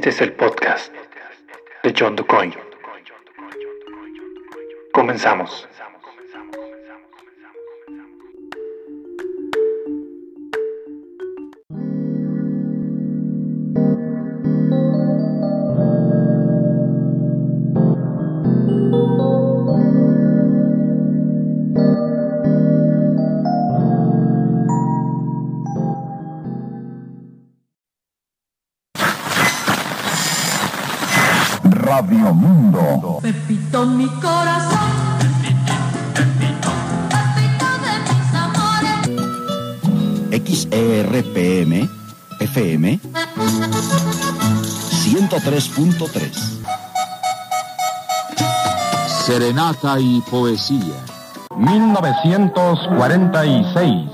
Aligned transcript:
Este 0.00 0.08
es 0.08 0.20
el 0.22 0.32
podcast 0.32 0.94
de 1.82 1.94
John 1.94 2.16
DuCoin. 2.16 2.54
Comenzamos. 4.94 5.68
Pepito 33.80 33.96
mi 33.96 34.08
corazón. 34.20 34.92
Pepito 36.14 36.70
de 37.80 37.92
mis 38.04 38.28
amores. 38.34 39.00
XERPM 40.44 41.72
FM 42.40 43.00
103.3. 45.04 46.28
Serenata 49.24 49.98
y 49.98 50.20
poesía. 50.30 50.98
1946. 51.56 54.10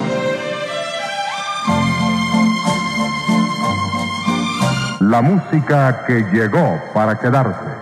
La 5.00 5.22
música 5.22 6.04
que 6.06 6.20
llegó 6.32 6.80
para 6.94 7.18
quedarse. 7.18 7.75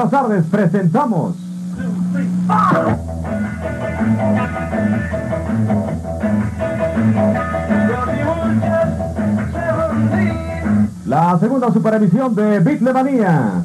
Buenas 0.00 0.22
tardes, 0.22 0.44
presentamos. 0.50 1.36
La 11.04 11.38
segunda 11.38 11.70
superemisión 11.70 12.34
de 12.34 12.60
Bitlemanía. 12.60 13.64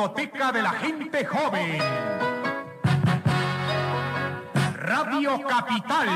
La 0.00 0.06
discoteca 0.06 0.50
de 0.50 0.62
la 0.62 0.70
gente 0.70 1.26
joven. 1.26 1.78
Radio 4.78 5.42
Capital. 5.46 6.08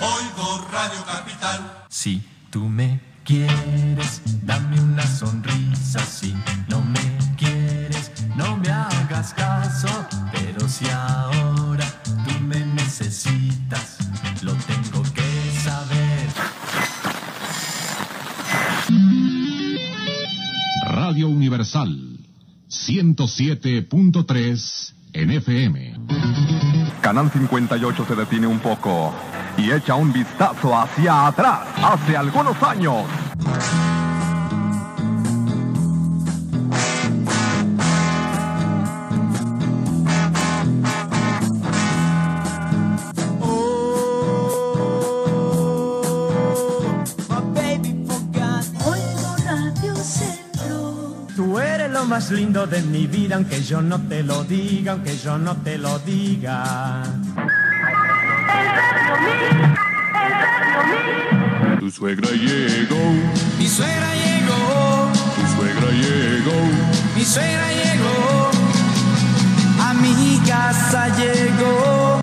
Oigo 0.00 0.66
Radio 0.72 1.04
Capital. 1.06 1.84
Si 1.88 2.20
tú 2.50 2.62
me 2.68 2.98
quieres, 3.22 3.83
107.3 23.36 24.94
en 25.12 25.30
FM. 25.30 25.98
Canal 27.00 27.30
58 27.32 28.06
se 28.06 28.14
detiene 28.14 28.46
un 28.46 28.60
poco 28.60 29.12
y 29.56 29.72
echa 29.72 29.96
un 29.96 30.12
vistazo 30.12 30.76
hacia 30.76 31.26
atrás, 31.26 31.66
hace 31.82 32.16
algunos 32.16 32.62
años. 32.62 33.04
Más 52.24 52.30
lindo 52.30 52.66
de 52.66 52.80
mi 52.80 53.06
vida, 53.06 53.36
aunque 53.36 53.62
yo 53.62 53.82
no 53.82 54.00
te 54.08 54.22
lo 54.22 54.44
diga, 54.44 54.92
aunque 54.92 55.14
yo 55.18 55.36
no 55.36 55.56
te 55.56 55.76
lo 55.76 55.98
diga. 55.98 57.02
Tu 61.80 61.90
suegra 61.90 62.30
llegó, 62.30 62.96
Mi 63.58 63.68
suegra 63.68 64.14
llegó. 64.14 65.12
tu 65.36 65.54
suegra 65.54 65.90
llegó. 65.90 66.56
Mi 67.14 67.24
suegra 67.24 67.68
llegó. 67.72 68.50
A 69.82 69.92
mi 69.92 70.40
casa 70.48 71.08
llegó. 71.18 72.20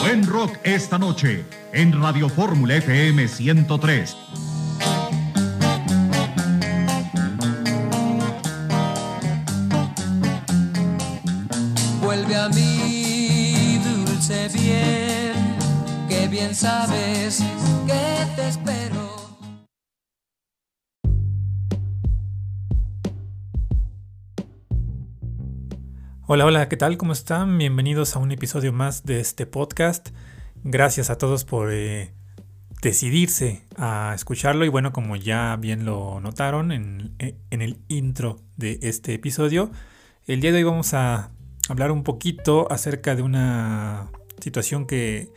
Buen 0.00 0.26
rock 0.26 0.56
esta 0.64 0.98
noche 0.98 1.44
en 1.74 2.00
Radio 2.00 2.30
Fórmula 2.30 2.76
FM 2.76 3.28
103. 3.28 4.16
Sabes 16.58 17.38
que 17.86 18.26
te 18.34 18.48
espero. 18.48 19.08
Hola, 26.26 26.46
hola, 26.46 26.68
¿qué 26.68 26.76
tal? 26.76 26.96
¿Cómo 26.96 27.12
están? 27.12 27.56
Bienvenidos 27.58 28.16
a 28.16 28.18
un 28.18 28.32
episodio 28.32 28.72
más 28.72 29.04
de 29.04 29.20
este 29.20 29.46
podcast. 29.46 30.08
Gracias 30.64 31.10
a 31.10 31.16
todos 31.16 31.44
por 31.44 31.72
eh, 31.72 32.12
decidirse 32.82 33.62
a 33.76 34.12
escucharlo 34.16 34.64
y 34.64 34.68
bueno, 34.68 34.92
como 34.92 35.14
ya 35.14 35.54
bien 35.54 35.84
lo 35.84 36.18
notaron 36.18 36.72
en, 36.72 37.14
eh, 37.20 37.36
en 37.50 37.62
el 37.62 37.78
intro 37.86 38.40
de 38.56 38.80
este 38.82 39.14
episodio, 39.14 39.70
el 40.26 40.40
día 40.40 40.50
de 40.50 40.58
hoy 40.58 40.64
vamos 40.64 40.92
a 40.92 41.30
hablar 41.68 41.92
un 41.92 42.02
poquito 42.02 42.66
acerca 42.72 43.14
de 43.14 43.22
una 43.22 44.10
situación 44.40 44.88
que 44.88 45.32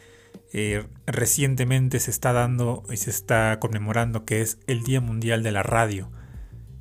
eh, 0.53 0.85
recientemente 1.05 1.99
se 1.99 2.11
está 2.11 2.33
dando 2.33 2.83
y 2.91 2.97
se 2.97 3.09
está 3.09 3.57
conmemorando, 3.59 4.25
que 4.25 4.41
es 4.41 4.59
el 4.67 4.83
Día 4.83 5.01
Mundial 5.01 5.43
de 5.43 5.51
la 5.51 5.63
Radio. 5.63 6.11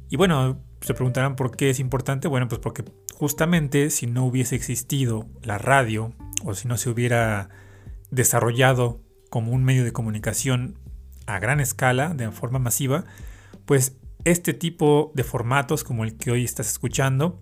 Y 0.09 0.17
bueno, 0.17 0.61
se 0.81 0.95
preguntarán 0.95 1.37
por 1.37 1.57
qué 1.57 1.71
es 1.71 1.79
importante. 1.79 2.29
Bueno, 2.29 2.49
pues 2.49 2.61
porque 2.61 2.85
justamente 3.15 3.91
si 3.91 4.07
no 4.07 4.25
hubiese 4.25 4.57
existido 4.57 5.27
la 5.43 5.59
radio 5.59 6.15
o 6.45 6.55
si 6.55 6.67
no 6.67 6.77
se 6.77 6.91
hubiera 6.91 7.49
desarrollado 8.11 9.01
como 9.29 9.53
un 9.53 9.63
medio 9.63 9.85
de 9.85 9.93
comunicación 9.93 10.79
a 11.27 11.39
gran 11.39 11.61
escala, 11.61 12.13
de 12.15 12.31
forma 12.33 12.59
masiva, 12.59 13.05
pues 13.67 13.97
este 14.25 14.53
tipo 14.53 15.13
de 15.15 15.23
formatos 15.23 15.85
como 15.85 16.05
el 16.05 16.17
que 16.17 16.33
hoy 16.33 16.45
estás 16.45 16.69
escuchando, 16.69 17.41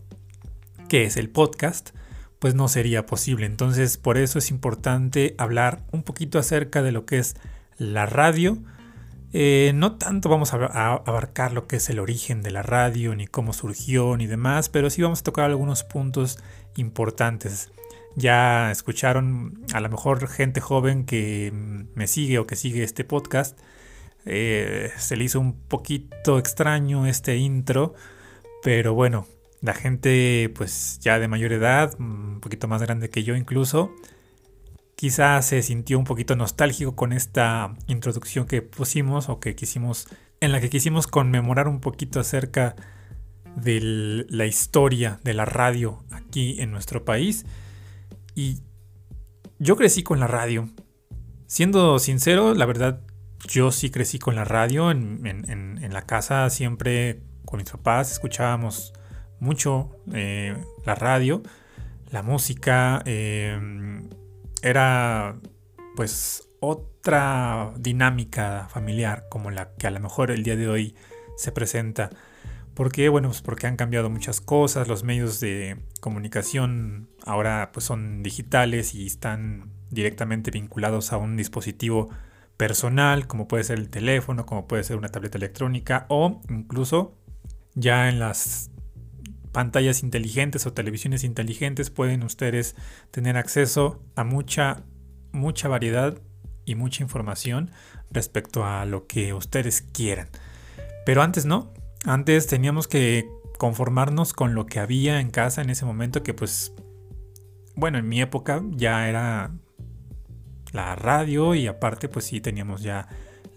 que 0.89 1.05
es 1.05 1.17
el 1.17 1.31
podcast, 1.31 1.91
pues 2.39 2.55
no 2.55 2.69
sería 2.69 3.07
posible. 3.07 3.47
Entonces 3.47 3.97
por 3.97 4.19
eso 4.19 4.39
es 4.39 4.51
importante 4.51 5.35
hablar 5.39 5.83
un 5.93 6.03
poquito 6.03 6.39
acerca 6.39 6.83
de 6.83 6.93
lo 6.93 7.07
que 7.07 7.19
es 7.19 7.37
la 7.79 8.07
radio. 8.07 8.59
Eh, 9.33 9.73
no 9.75 9.97
tanto 9.97 10.29
vamos 10.29 10.55
a, 10.55 10.57
abarcar 10.95 11.53
lo 11.53 11.67
que 11.67 11.77
es 11.77 11.91
el 11.91 11.99
origen 11.99 12.43
de 12.43 12.51
la 12.51 12.63
radio, 12.63 13.15
ni 13.15 13.27
cómo 13.27 13.53
surgió, 13.53 14.17
ni 14.17 14.27
demás, 14.27 14.69
pero 14.69 14.89
sí 14.89 15.03
vamos 15.03 15.21
a 15.21 15.25
tocar 15.25 15.45
algunos 15.47 15.85
puntos 15.85 16.39
importantes. 16.77 17.71
Ya 18.17 18.71
escucharon 18.71 19.65
a 19.75 19.81
lo 19.81 19.89
mejor 19.91 20.27
gente 20.29 20.61
joven 20.61 21.05
que 21.05 21.53
me 21.95 22.07
sigue 22.07 22.39
o 22.39 22.47
que 22.47 22.57
sigue 22.57 22.83
este 22.83 23.05
podcast. 23.05 23.59
Eh, 24.25 24.91
se 24.97 25.17
le 25.17 25.25
hizo 25.25 25.41
un 25.41 25.55
poquito 25.55 26.39
extraño 26.39 27.07
este 27.07 27.37
intro, 27.37 27.95
pero 28.63 28.95
bueno, 28.95 29.27
la 29.61 29.75
gente 29.75 30.53
pues 30.55 30.99
ya 31.01 31.19
de 31.19 31.29
mayor 31.29 31.53
edad, 31.53 31.95
un 31.99 32.41
poquito 32.41 32.69
más 32.69 32.83
grande 32.83 33.11
que 33.11 33.25
yo 33.25 33.37
incluso, 33.37 33.93
quizás 34.97 35.47
se 35.47 35.63
sintió 35.63 35.99
un 35.99 36.05
poquito 36.05 36.37
nostálgico 36.37 36.97
con 36.97 37.13
esta 37.13 37.75
introducción 37.87 38.47
que 38.47 38.63
pusimos 38.63 39.29
o 39.29 39.41
que 39.41 39.55
quisimos, 39.55 40.09
en 40.41 40.53
la 40.53 40.61
que 40.61 40.71
quisimos 40.71 41.07
conmemorar 41.07 41.69
un 41.69 41.81
poquito 41.81 42.21
acerca 42.21 42.77
de 43.57 44.27
la 44.29 44.47
historia 44.47 45.21
de 45.25 45.35
la 45.35 45.45
radio 45.45 46.05
aquí 46.11 46.61
en 46.61 46.71
nuestro 46.71 47.05
país. 47.05 47.47
Y 48.35 48.59
yo 49.59 49.77
crecí 49.77 50.03
con 50.03 50.21
la 50.21 50.27
radio. 50.27 50.69
Siendo 51.47 51.99
sincero, 51.99 52.55
la 52.55 52.67
verdad, 52.67 53.01
yo 53.49 53.73
sí 53.73 53.91
crecí 53.91 54.19
con 54.19 54.35
la 54.35 54.45
radio. 54.45 54.91
En, 54.91 55.79
la 55.93 56.03
casa 56.03 56.49
siempre 56.51 57.23
con 57.45 57.59
mis 57.59 57.71
papás 57.71 58.13
escuchábamos 58.13 58.93
mucho 59.41 59.97
eh, 60.13 60.57
la 60.85 60.95
radio. 60.95 61.43
La 62.11 62.23
música 62.23 63.03
eh, 63.05 63.59
era 64.63 65.37
pues 65.97 66.49
otra 66.61 67.73
dinámica 67.77 68.69
familiar 68.71 69.27
como 69.29 69.51
la 69.51 69.75
que 69.75 69.87
a 69.87 69.91
lo 69.91 70.01
mejor 70.01 70.31
el 70.31 70.43
día 70.43 70.57
de 70.57 70.69
hoy 70.69 70.95
se 71.37 71.53
presenta. 71.53 72.11
¿Por 72.75 72.93
qué? 72.93 73.09
Bueno, 73.09 73.29
pues 73.29 73.43
porque 73.43 73.67
han 73.67 73.77
cambiado 73.77 74.09
muchas 74.09 74.41
cosas, 74.41 74.87
los 74.87 75.03
medios 75.03 75.41
de 75.41 75.79
comunicación 76.01 77.09
ahora 77.25 77.71
pues 77.73 77.85
son 77.85 78.23
digitales 78.23 78.95
y 78.95 79.07
están 79.07 79.73
directamente 79.91 80.51
vinculados 80.51 81.13
a 81.13 81.17
un 81.17 81.37
dispositivo 81.37 82.09
personal, 82.57 83.27
como 83.27 83.49
puede 83.49 83.65
ser 83.65 83.79
el 83.79 83.89
teléfono, 83.89 84.47
como 84.47 84.69
puede 84.69 84.85
ser 84.85 84.97
una 84.97 85.09
tableta 85.09 85.39
electrónica 85.39 86.07
o 86.09 86.41
incluso 86.49 87.17
ya 87.75 88.09
en 88.09 88.19
las 88.19 88.71
pantallas 89.59 90.05
inteligentes 90.05 90.67
o 90.67 90.73
televisiones 90.73 91.25
inteligentes 91.25 91.91
pueden 91.91 92.23
ustedes 92.23 92.77
tener 93.11 93.37
acceso 93.37 94.01
a 94.15 94.23
mucha 94.23 94.85
mucha 95.33 95.67
variedad 95.67 96.17
y 96.65 96.77
mucha 96.77 97.03
información 97.03 97.73
respecto 98.09 98.65
a 98.65 98.85
lo 98.85 99.09
que 99.09 99.35
ustedes 99.35 99.83
quieran. 99.83 100.29
Pero 101.05 101.23
antes 101.23 101.45
no, 101.45 101.75
antes 102.05 102.47
teníamos 102.47 102.87
que 102.87 103.29
conformarnos 103.59 104.33
con 104.33 104.55
lo 104.55 104.65
que 104.65 104.79
había 104.79 105.19
en 105.19 105.33
casa 105.33 105.61
en 105.61 105.71
ese 105.71 105.85
momento, 105.85 106.23
que 106.23 106.35
pues, 106.35 106.73
bueno, 107.75 107.99
en 107.99 108.09
mi 108.09 108.21
época 108.21 108.63
ya 108.71 109.09
era 109.09 109.51
la 110.71 110.95
radio 110.95 111.57
y 111.57 111.67
aparte 111.67 112.09
pues 112.09 112.27
sí 112.27 112.41
teníamos 112.41 112.83
ya 112.83 113.09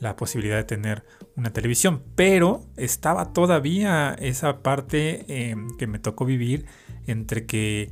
la 0.02 0.16
posibilidad 0.16 0.58
de 0.58 0.64
tener 0.64 1.06
una 1.38 1.54
televisión, 1.54 2.04
pero 2.16 2.66
estaba 2.76 3.34
todavía 3.34 4.16
esa 4.20 4.64
parte 4.64 5.26
eh, 5.30 5.56
que 5.78 5.88
me 5.88 6.00
tocó 6.00 6.26
vivir 6.26 6.66
entre 7.06 7.46
que 7.46 7.92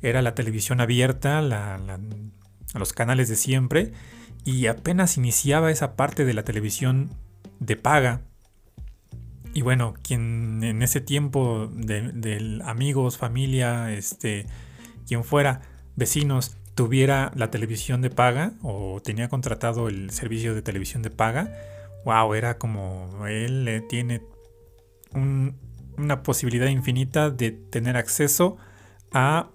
era 0.00 0.22
la 0.22 0.36
televisión 0.36 0.80
abierta, 0.80 1.42
los 2.74 2.92
canales 2.92 3.28
de 3.28 3.34
siempre, 3.34 3.92
y 4.44 4.68
apenas 4.68 5.16
iniciaba 5.16 5.72
esa 5.72 5.96
parte 5.96 6.24
de 6.24 6.32
la 6.32 6.44
televisión 6.44 7.10
de 7.58 7.76
paga, 7.76 8.22
y 9.52 9.62
bueno, 9.62 9.94
quien 10.02 10.62
en 10.62 10.82
ese 10.82 11.00
tiempo 11.00 11.68
de, 11.74 12.60
amigos, 12.64 13.18
familia, 13.18 13.92
este, 13.92 14.46
quien 15.08 15.24
fuera, 15.24 15.62
vecinos, 15.96 16.56
tuviera 16.78 17.32
la 17.34 17.50
televisión 17.50 18.02
de 18.02 18.08
paga 18.08 18.52
o 18.62 19.02
tenía 19.02 19.28
contratado 19.28 19.88
el 19.88 20.12
servicio 20.12 20.54
de 20.54 20.62
televisión 20.62 21.02
de 21.02 21.10
paga, 21.10 21.52
wow, 22.04 22.34
era 22.34 22.56
como 22.56 23.26
él 23.26 23.84
tiene 23.88 24.22
una 25.12 26.22
posibilidad 26.22 26.68
infinita 26.68 27.30
de 27.30 27.50
tener 27.50 27.96
acceso 27.96 28.58
a 29.10 29.48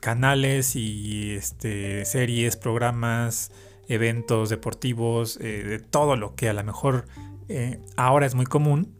canales 0.00 0.74
y 0.74 1.36
este, 1.36 2.04
series, 2.04 2.56
programas, 2.56 3.52
eventos 3.86 4.50
deportivos, 4.50 5.38
eh, 5.40 5.62
de 5.62 5.78
todo 5.78 6.16
lo 6.16 6.34
que 6.34 6.48
a 6.48 6.52
lo 6.52 6.64
mejor 6.64 7.06
eh, 7.48 7.80
ahora 7.96 8.26
es 8.26 8.34
muy 8.34 8.46
común 8.46 8.96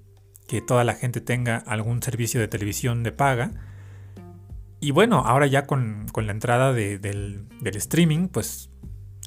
que 0.47 0.61
toda 0.61 0.85
la 0.85 0.94
gente 0.94 1.20
tenga 1.20 1.56
algún 1.56 2.00
servicio 2.00 2.38
de 2.38 2.47
televisión 2.47 3.02
de 3.02 3.11
paga. 3.11 3.50
Y 4.80 4.92
bueno, 4.92 5.22
ahora 5.26 5.46
ya 5.46 5.66
con, 5.66 6.06
la 6.14 6.32
entrada 6.32 6.72
del, 6.72 7.46
streaming, 7.62 8.28
pues 8.28 8.70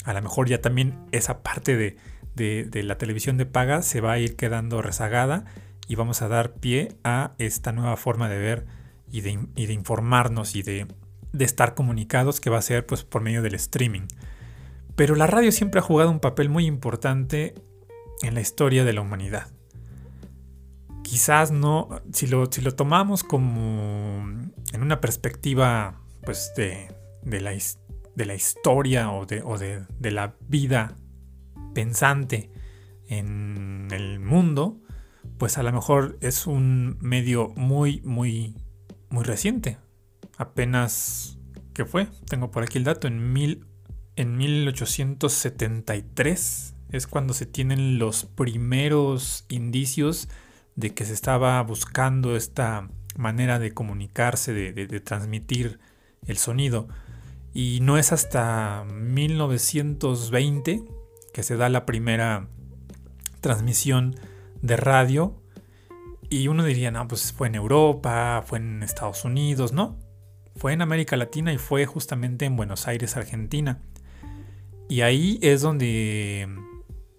a 0.04 0.14
lo 0.14 0.22
mejor 0.22 0.50
ya 0.50 0.62
también 0.62 1.06
esa 1.12 1.44
parte 1.44 1.78
de, 2.36 2.84
la 2.84 2.98
televisión 2.98 3.38
de 3.38 3.46
paga 3.46 3.84
se 3.84 4.02
va 4.02 4.14
a 4.14 4.20
ir 4.20 4.36
quedando 4.36 4.82
rezagada 4.82 5.46
y 5.88 5.96
vamos 5.96 6.24
a 6.24 6.28
dar 6.28 6.54
pie 6.54 6.98
a 7.04 7.34
esta 7.38 7.72
nueva 7.72 7.98
forma 7.98 8.30
de 8.30 8.40
ver 8.40 8.66
y 9.12 9.22
de, 9.22 9.74
informarnos 9.74 10.56
y 10.56 10.64
de, 10.64 10.88
de, 11.32 11.46
estar 11.46 11.76
comunicados 11.76 12.42
que 12.42 12.50
va 12.50 12.58
a 12.58 12.64
ser 12.64 12.88
pues 12.88 13.04
por 13.04 13.22
medio 13.22 13.44
del 13.44 13.54
streaming. 13.54 14.08
Pero 14.96 15.16
la 15.16 15.28
radio 15.28 15.52
siempre 15.52 15.80
ha 15.80 15.84
jugado 15.84 16.10
un 16.10 16.20
papel 16.20 16.50
muy 16.50 16.66
importante 16.66 17.54
en 18.24 18.34
la 18.34 18.42
historia 18.42 18.84
de 18.84 18.94
la 18.94 19.02
humanidad 19.02 19.52
quizás 21.14 21.52
no, 21.52 21.90
si 22.12 22.26
lo, 22.26 22.52
si 22.52 22.62
lo 22.62 22.74
tomamos 22.74 23.24
como 23.24 24.03
en 24.74 24.82
una 24.82 25.00
perspectiva 25.00 26.02
pues 26.26 26.52
de, 26.58 26.90
la, 27.24 27.54
de 28.16 28.26
la, 28.26 28.36
historia 28.36 29.12
o, 29.12 29.26
de, 29.26 29.42
o 29.44 29.58
de, 29.58 29.86
de, 30.00 30.12
la 30.12 30.36
vida 30.48 30.96
pensante 31.74 32.52
en 33.08 33.88
el 33.92 34.20
mundo, 34.20 34.82
pues 35.38 35.58
a 35.58 35.64
lo 35.64 35.72
mejor 35.72 36.18
es 36.22 36.46
un 36.48 36.98
medio 37.00 37.54
muy, 37.56 38.02
muy, 38.02 38.58
muy 39.10 39.24
reciente. 39.24 39.78
Apenas, 40.38 41.40
¿qué 41.74 41.86
fue? 41.86 42.10
Tengo 42.28 42.52
por 42.52 42.64
aquí 42.64 42.78
el 42.78 42.84
dato, 42.84 43.08
en, 43.08 43.32
mil, 43.32 43.66
en 44.16 44.36
1873 44.38 46.76
es 46.92 47.08
cuando 47.08 47.34
se 47.34 47.46
tienen 47.46 48.00
los 48.00 48.26
primeros 48.26 49.46
indicios 49.50 50.28
de 50.76 50.94
que 50.94 51.06
se 51.06 51.14
estaba 51.14 51.64
buscando 51.64 52.36
esta 52.36 52.90
manera 53.16 53.60
de 53.60 53.74
comunicarse, 53.74 54.54
de, 54.54 55.00
transmitir 55.00 55.80
el 56.26 56.38
sonido. 56.38 56.88
Y 57.54 57.80
no 57.82 57.98
es 57.98 58.12
hasta 58.12 58.86
1920 58.86 60.84
que 61.34 61.44
se 61.44 61.58
da 61.58 61.70
la 61.70 61.86
primera 61.86 62.48
transmisión 63.42 64.16
de 64.62 64.78
radio. 64.78 65.40
Y 66.30 66.48
uno 66.48 66.64
diría, 66.64 66.92
no, 66.92 67.08
pues 67.08 67.32
fue 67.32 67.48
en 67.48 67.56
Europa, 67.56 68.44
fue 68.46 68.60
en 68.60 68.82
Estados 68.82 69.26
Unidos, 69.26 69.74
no. 69.74 70.00
Fue 70.56 70.74
en 70.74 70.82
América 70.82 71.18
Latina 71.18 71.54
y 71.54 71.58
fue 71.58 71.86
justamente 71.86 72.46
en 72.46 72.56
Buenos 72.56 72.88
Aires, 72.88 73.18
Argentina. 73.18 73.82
Y 74.90 75.02
ahí 75.02 75.40
es 75.42 75.62
donde 75.62 76.48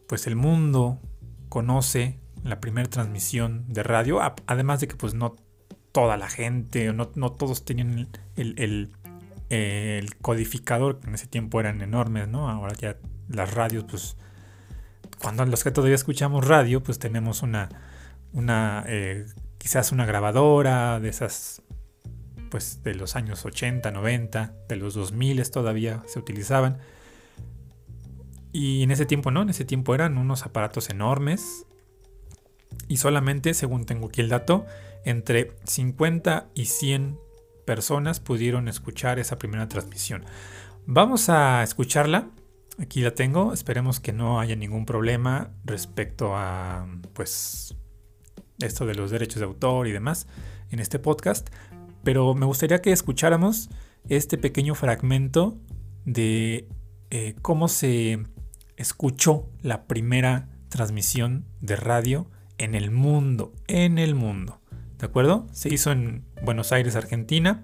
pues 0.09 0.27
el 0.27 0.37
mundo 0.37 1.01
conoce 1.49 2.19
la 2.43 2.61
primera 2.61 2.89
transmisión 2.89 3.65
de 3.69 3.83
radio, 3.83 4.21
además 4.47 4.81
de 4.81 4.89
que 4.89 4.97
pues 4.97 5.15
no 5.15 5.37
toda 5.95 6.17
la 6.17 6.29
gente, 6.29 6.93
no, 6.93 7.13
no 7.15 7.31
todos 7.31 7.65
tenían 7.65 8.09
el, 8.35 8.91
el, 9.49 10.17
codificador, 10.17 10.99
que 10.99 11.07
en 11.07 11.15
ese 11.15 11.29
tiempo 11.29 11.61
eran 11.61 11.83
enormes, 11.83 12.27
¿no? 12.27 12.51
Ahora 12.51 12.75
ya 12.75 12.97
las 13.29 13.55
radios, 13.55 13.85
pues 13.89 14.17
cuando 15.23 15.47
los 15.47 15.63
que 15.63 15.71
todavía 15.71 15.95
escuchamos 15.95 16.49
radio, 16.49 16.83
pues 16.83 16.99
tenemos 16.99 17.45
una, 17.45 17.69
una 18.33 18.83
eh, 18.89 19.25
quizás 19.57 19.93
una 19.93 20.05
grabadora 20.05 20.99
de 20.99 21.11
esas, 21.11 21.63
pues 22.51 22.83
de 22.83 22.97
los 22.97 23.15
años 23.15 23.45
80, 23.45 23.93
90, 23.93 24.53
de 24.69 24.77
los 24.77 24.95
2000 24.95 25.49
todavía 25.49 26.03
se 26.07 26.19
utilizaban. 26.19 26.79
Y 28.51 28.83
en 28.83 28.91
ese 28.91 29.07
tiempo 29.07 29.31
no, 29.31 29.43
en 29.43 29.51
ese 29.51 29.65
tiempo 29.65 29.95
eran 29.95 30.19
unos 30.19 30.45
aparatos 30.45 30.91
enormes 30.91 31.67
y 32.89 32.99
solamente, 32.99 33.55
según 33.55 33.87
tengo 33.87 34.09
aquí 34.09 34.21
el 34.21 34.29
dato, 34.29 34.67
entre 35.05 35.53
50 35.65 36.49
y 36.55 36.67
100 36.67 37.19
personas 37.65 38.21
pudieron 38.21 38.69
escuchar 38.69 39.19
esa 39.19 39.39
primera 39.39 39.69
transmisión. 39.69 40.25
Vamos 40.87 41.29
a 41.29 41.63
escucharla. 41.63 42.31
Aquí 42.79 43.01
la 43.01 43.15
tengo. 43.15 43.53
Esperemos 43.53 44.01
que 44.01 44.13
no 44.13 44.41
haya 44.41 44.57
ningún 44.57 44.85
problema 44.87 45.51
respecto 45.65 46.37
a 46.37 46.87
pues 47.13 47.77
esto 48.59 48.87
de 48.87 48.95
los 48.95 49.11
derechos 49.11 49.39
de 49.41 49.47
autor 49.47 49.87
y 49.87 49.93
demás 49.93 50.27
en 50.71 50.81
este 50.81 50.99
podcast. 50.99 51.49
Pero 52.03 52.35
me 52.35 52.47
gustaría 52.47 52.83
que 52.83 52.93
escucháramos 52.93 53.71
este 54.09 54.37
pequeño 54.37 54.75
fragmento 54.75 55.57
de 56.05 56.69
eh, 57.11 57.35
cómo 57.41 57.69
se 57.69 58.19
escuchó 58.77 59.49
la 59.63 59.87
primera 59.87 60.49
transmisión 60.69 61.47
de 61.61 61.77
radio 61.77 62.27
en 62.59 62.75
el 62.75 62.91
mundo, 62.91 63.53
en 63.67 63.99
el 63.99 64.15
mundo. 64.15 64.61
¿De 64.99 65.07
acuerdo? 65.07 65.47
Se 65.53 65.73
hizo 65.73 65.93
en 65.93 66.25
Buenos 66.43 66.73
Aires, 66.73 66.97
Argentina, 66.97 67.63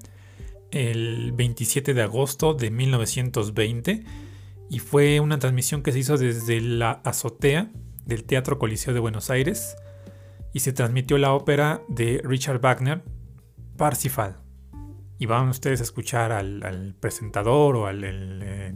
el 0.71 1.33
27 1.33 1.95
de 1.95 2.03
agosto 2.03 2.55
de 2.55 2.71
1920 2.71 4.05
y 4.69 4.79
fue 4.79 5.21
una 5.21 5.39
transmisión 5.39 5.83
que 5.83 5.93
se 5.93 5.99
hizo 5.99 6.17
desde 6.17 6.61
la 6.61 7.01
azotea 7.05 7.71
del 8.07 8.25
Teatro 8.25 8.59
Coliseo 8.59 8.95
de 8.95 9.01
Buenos 9.01 9.31
Aires 9.31 9.77
y 10.53 10.61
se 10.61 10.73
transmitió 10.73 11.19
la 11.19 11.33
ópera 11.33 11.83
de 11.89 12.21
Richard 12.25 12.61
Wagner, 12.61 13.03
Parsifal. 13.77 14.39
Y 15.19 15.27
van 15.27 15.49
ustedes 15.49 15.81
a 15.81 15.83
escuchar 15.85 16.33
al, 16.33 16.95
presentador 16.99 17.77
o 17.77 17.87
al 17.87 18.03
eh, 18.05 18.75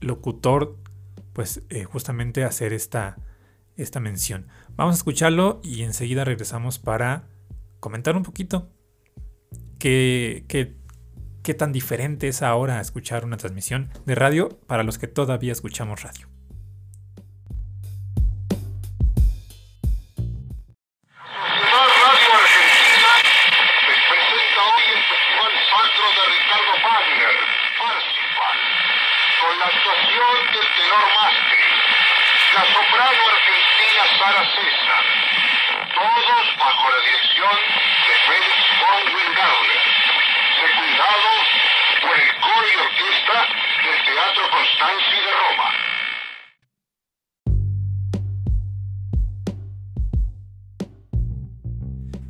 locutor, 0.00 0.76
pues 1.32 1.62
eh, 1.70 1.84
justamente 1.84 2.44
hacer 2.44 2.72
esta, 2.72 3.16
esta 3.76 4.00
mención. 4.00 4.48
Vamos 4.76 4.94
a 4.94 4.98
escucharlo 4.98 5.60
y 5.62 5.82
enseguida 5.82 6.24
regresamos 6.24 6.78
para 6.78 7.28
comentar 7.80 8.16
un 8.16 8.22
poquito 8.22 8.70
qué, 9.78 10.44
qué, 10.48 10.76
qué 11.42 11.54
tan 11.54 11.72
diferente 11.72 12.28
es 12.28 12.42
ahora 12.42 12.80
escuchar 12.80 13.24
una 13.24 13.36
transmisión 13.36 13.90
de 14.06 14.14
radio 14.14 14.48
para 14.66 14.82
los 14.82 14.98
que 14.98 15.08
todavía 15.08 15.52
escuchamos 15.52 16.02
radio. 16.02 16.33
Bajo 36.74 36.88
la 36.90 37.00
dirección 37.06 37.54
de 38.06 38.14
Félix 38.26 38.58
von 38.80 39.04
Wingardner, 39.14 39.80
secundados 40.64 41.42
por 42.02 42.14
el 42.18 42.30
coro 42.42 42.66
y 42.66 42.74
orquesta 42.82 43.38
del 43.84 43.98
Teatro 44.08 44.42
Constanzi 44.50 45.18
de 45.26 45.32
Roma. 45.42 45.68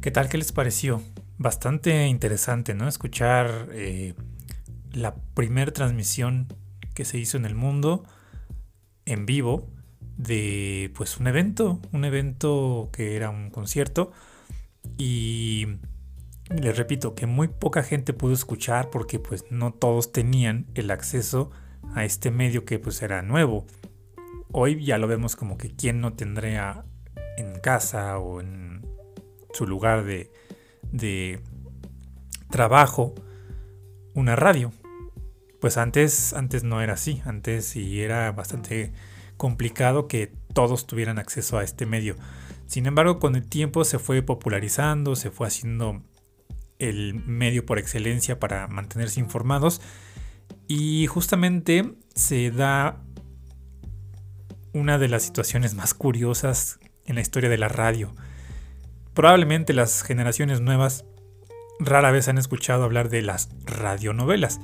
¿Qué 0.03 0.11
tal? 0.11 0.29
¿Qué 0.29 0.37
les 0.37 0.53
pareció? 0.53 1.03
Bastante 1.39 2.07
interesante, 2.07 2.75
¿no? 2.75 2.87
Escuchar 2.87 3.69
eh, 3.73 4.15
la 4.93 5.15
primer 5.35 5.73
transmisión 5.73 6.49
que 6.95 7.07
se 7.07 7.17
hizo 7.19 7.39
en 7.39 7.47
el 7.47 7.55
mundo 7.55 8.05
en 9.07 9.25
vivo 9.25 9.71
de 10.19 10.93
pues 10.95 11.17
un 11.17 11.27
evento, 11.29 11.81
un 11.93 12.05
evento 12.05 12.91
que 12.93 13.17
era 13.17 13.31
un 13.31 13.51
concierto 13.51 14.13
y 14.99 15.67
les 16.49 16.77
repito 16.77 17.15
que 17.15 17.27
muy 17.27 17.49
poca 17.49 17.83
gente 17.83 18.13
pudo 18.13 18.33
escuchar 18.33 18.91
porque 18.91 19.19
pues 19.19 19.45
no 19.51 19.73
todos 19.73 20.13
tenían 20.13 20.67
el 20.75 20.91
acceso 20.91 21.51
a 21.95 22.05
este 22.05 22.31
medio 22.31 22.65
que 22.65 22.79
pues 22.79 23.03
era 23.03 23.23
nuevo. 23.23 23.67
Hoy 24.53 24.85
ya 24.85 24.99
lo 24.99 25.09
vemos 25.09 25.37
como 25.37 25.59
que 25.59 25.75
quien 25.75 26.01
no 26.01 26.13
tendría 26.13 26.85
en 27.37 27.59
casa 27.61 28.19
o 28.19 28.41
en 28.41 28.87
su 29.53 29.67
lugar 29.67 30.05
de, 30.05 30.31
de 30.93 31.41
trabajo 32.51 33.15
una 34.15 34.37
radio. 34.37 34.73
Pues 35.61 35.77
antes, 35.77 36.35
antes 36.35 36.63
no 36.63 36.83
era 36.83 36.93
así, 36.93 37.23
antes 37.25 37.65
sí 37.65 38.01
era 38.01 38.31
bastante 38.33 38.93
complicado 39.37 40.09
que 40.09 40.31
todos 40.53 40.87
tuvieran 40.87 41.19
acceso 41.19 41.59
a 41.59 41.65
este 41.65 41.87
medio. 41.87 42.17
Sin 42.67 42.87
embargo, 42.87 43.19
con 43.19 43.37
el 43.37 43.47
tiempo 43.47 43.85
se 43.85 43.99
fue 43.99 44.23
popularizando, 44.23 45.17
se 45.17 45.31
fue 45.31 45.47
haciendo 45.47 46.03
el 46.79 47.15
medio 47.15 47.65
por 47.65 47.79
excelencia 47.79 48.41
para 48.41 48.67
mantenerse 48.69 49.21
informados 49.21 49.81
y 50.67 51.07
justamente 51.07 51.95
se 52.15 52.51
da 52.51 53.03
una 54.73 54.99
de 54.99 55.09
las 55.09 55.23
situaciones 55.23 55.75
más 55.75 55.95
curiosas 55.95 56.79
en 57.07 57.15
la 57.15 57.21
historia 57.21 57.49
de 57.49 57.59
la 57.59 57.69
radio. 57.69 58.15
Probablemente 59.13 59.73
las 59.73 60.03
generaciones 60.03 60.61
nuevas 60.61 61.05
rara 61.79 62.11
vez 62.11 62.29
han 62.29 62.39
escuchado 62.39 62.85
hablar 62.85 63.09
de 63.09 63.23
las 63.23 63.51
radionovelas. 63.65 64.61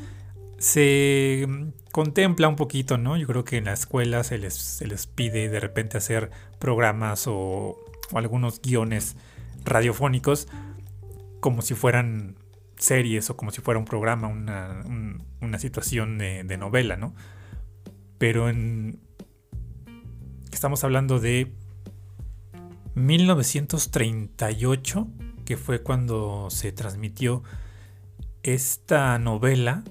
Se 0.59 1.47
contempla 1.93 2.49
un 2.49 2.57
poquito, 2.57 2.99
¿no? 2.99 3.17
Yo 3.17 3.27
creo 3.27 3.45
que 3.45 3.59
en 3.59 3.67
la 3.67 3.73
escuela 3.73 4.25
se 4.25 4.39
les, 4.39 4.55
se 4.55 4.87
les 4.87 5.07
pide 5.07 5.49
de 5.49 5.61
repente 5.61 5.97
hacer 5.97 6.31
programas 6.59 7.27
o, 7.27 7.79
o 8.13 8.19
algunos 8.19 8.61
guiones 8.63 9.17
radiofónicos 9.65 10.47
como 11.41 11.63
si 11.63 11.75
fueran 11.75 12.37
series 12.77 13.29
o 13.31 13.37
como 13.37 13.51
si 13.51 13.61
fuera 13.61 13.79
un 13.79 13.85
programa, 13.87 14.29
una, 14.29 14.83
un- 14.87 15.23
una 15.41 15.59
situación 15.59 16.19
de, 16.19 16.57
novela, 16.57 16.97
¿no? 16.97 17.15
Pero 18.19 18.49
en... 18.49 19.01
Estamos 20.53 20.85
hablando 20.85 21.19
de 21.21 21.53
1938, 22.95 25.09
que 25.45 25.57
fue 25.57 25.83
cuando 25.83 26.49
se 26.51 26.73
transmitió 26.73 27.43
esta 28.43 29.19
novela 29.19 29.85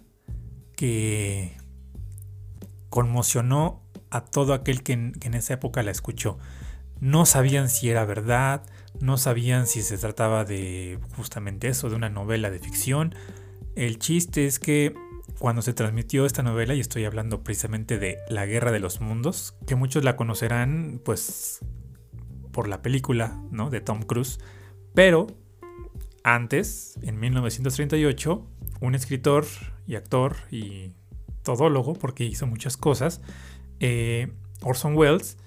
que 0.75 1.55
conmocionó 2.89 3.83
a 4.09 4.25
todo 4.25 4.53
aquel 4.53 4.83
que 4.83 4.93
en 4.93 5.33
esa 5.33 5.53
época 5.53 5.83
la 5.83 5.91
escuchó. 5.91 6.39
No 7.01 7.25
sabían 7.25 7.69
si 7.69 7.89
era 7.89 8.05
verdad, 8.05 8.63
no 8.99 9.17
sabían 9.17 9.67
si 9.67 9.81
se 9.81 9.97
trataba 9.97 10.45
de 10.45 10.99
justamente 11.15 11.67
eso, 11.67 11.89
de 11.89 11.95
una 11.95 12.09
novela 12.09 12.49
de 12.49 12.59
ficción. 12.59 13.15
El 13.75 13.99
chiste 13.99 14.45
es 14.45 14.59
que 14.59 14.93
cuando 15.39 15.61
se 15.61 15.73
transmitió 15.73 16.25
esta 16.25 16.43
novela, 16.43 16.73
y 16.73 16.81
estoy 16.81 17.05
hablando 17.05 17.43
precisamente 17.43 17.97
de 17.97 18.17
La 18.29 18.45
Guerra 18.45 18.71
de 18.71 18.79
los 18.79 18.99
Mundos, 18.99 19.55
que 19.65 19.75
muchos 19.75 20.03
la 20.03 20.17
conocerán 20.17 21.01
pues 21.03 21.59
por 22.51 22.67
la 22.67 22.81
película 22.81 23.41
¿no? 23.51 23.69
de 23.69 23.79
Tom 23.79 24.01
Cruise, 24.01 24.39
pero 24.93 25.27
antes, 26.23 26.99
en 27.01 27.19
1938, 27.19 28.45
un 28.81 28.95
escritor 28.95 29.45
y 29.87 29.95
actor 29.95 30.35
y 30.51 30.91
todólogo, 31.43 31.93
porque 31.93 32.25
hizo 32.25 32.45
muchas 32.45 32.75
cosas, 32.75 33.21
eh, 33.79 34.31
Orson 34.61 34.95
Welles, 34.97 35.37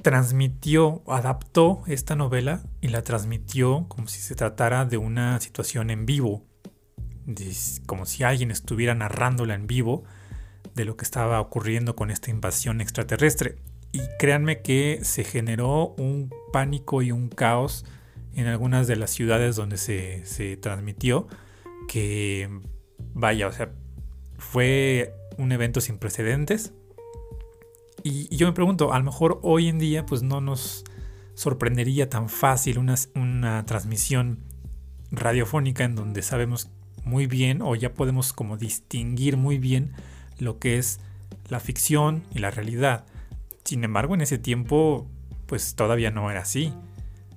transmitió, 0.00 1.02
adaptó 1.06 1.82
esta 1.86 2.16
novela 2.16 2.62
y 2.80 2.88
la 2.88 3.02
transmitió 3.02 3.86
como 3.88 4.08
si 4.08 4.20
se 4.20 4.34
tratara 4.34 4.84
de 4.84 4.96
una 4.96 5.38
situación 5.40 5.90
en 5.90 6.06
vivo, 6.06 6.44
como 7.86 8.06
si 8.06 8.24
alguien 8.24 8.50
estuviera 8.50 8.94
narrándola 8.94 9.54
en 9.54 9.66
vivo 9.66 10.04
de 10.74 10.84
lo 10.84 10.96
que 10.96 11.04
estaba 11.04 11.40
ocurriendo 11.40 11.94
con 11.94 12.10
esta 12.10 12.30
invasión 12.30 12.80
extraterrestre. 12.80 13.56
Y 13.92 14.00
créanme 14.18 14.62
que 14.62 15.00
se 15.02 15.22
generó 15.22 15.94
un 15.98 16.30
pánico 16.52 17.02
y 17.02 17.12
un 17.12 17.28
caos 17.28 17.84
en 18.34 18.46
algunas 18.46 18.86
de 18.86 18.96
las 18.96 19.10
ciudades 19.10 19.56
donde 19.56 19.76
se, 19.76 20.24
se 20.24 20.56
transmitió, 20.56 21.28
que 21.88 22.48
vaya, 23.12 23.48
o 23.48 23.52
sea, 23.52 23.70
fue 24.38 25.14
un 25.36 25.52
evento 25.52 25.80
sin 25.80 25.98
precedentes. 25.98 26.72
Y, 28.02 28.34
yo 28.34 28.46
me 28.46 28.52
pregunto, 28.52 28.92
a 28.92 28.98
lo 28.98 29.04
mejor 29.04 29.40
hoy 29.42 29.68
en 29.68 29.78
día 29.78 30.06
pues 30.06 30.22
no 30.22 30.40
nos 30.40 30.84
sorprendería 31.34 32.08
tan 32.10 32.28
fácil 32.28 32.78
una, 32.78 32.94
una 33.14 33.64
transmisión 33.64 34.40
radiofónica 35.10 35.84
en 35.84 35.94
donde 35.94 36.22
sabemos 36.22 36.70
muy 37.04 37.26
bien 37.26 37.62
o 37.62 37.74
ya 37.74 37.94
podemos 37.94 38.32
como 38.32 38.56
distinguir 38.56 39.36
muy 39.36 39.58
bien 39.58 39.92
lo 40.38 40.58
que 40.58 40.78
es 40.78 41.00
la 41.48 41.60
ficción 41.60 42.24
y 42.32 42.38
la 42.38 42.50
realidad. 42.50 43.06
Sin 43.64 43.84
embargo, 43.84 44.14
en 44.14 44.20
ese 44.20 44.38
tiempo 44.38 45.08
pues 45.46 45.74
todavía 45.74 46.10
no 46.10 46.30
era 46.30 46.40
así. 46.40 46.72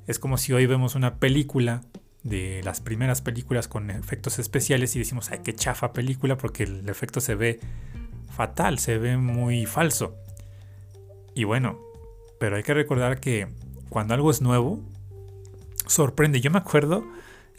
Es 0.07 0.19
como 0.19 0.37
si 0.37 0.53
hoy 0.53 0.65
vemos 0.65 0.95
una 0.95 1.15
película 1.15 1.81
de 2.23 2.61
las 2.63 2.81
primeras 2.81 3.21
películas 3.21 3.67
con 3.67 3.91
efectos 3.91 4.39
especiales 4.39 4.95
y 4.95 4.99
decimos, 4.99 5.29
ay, 5.31 5.39
qué 5.43 5.53
chafa 5.53 5.93
película 5.93 6.37
porque 6.37 6.63
el 6.63 6.87
efecto 6.89 7.21
se 7.21 7.35
ve 7.35 7.59
fatal, 8.29 8.79
se 8.79 8.97
ve 8.97 9.17
muy 9.17 9.65
falso. 9.65 10.15
Y 11.35 11.43
bueno, 11.43 11.77
pero 12.39 12.55
hay 12.55 12.63
que 12.63 12.73
recordar 12.73 13.19
que 13.19 13.47
cuando 13.89 14.13
algo 14.13 14.31
es 14.31 14.41
nuevo, 14.41 14.81
sorprende. 15.85 16.41
Yo 16.41 16.49
me 16.49 16.57
acuerdo, 16.57 17.05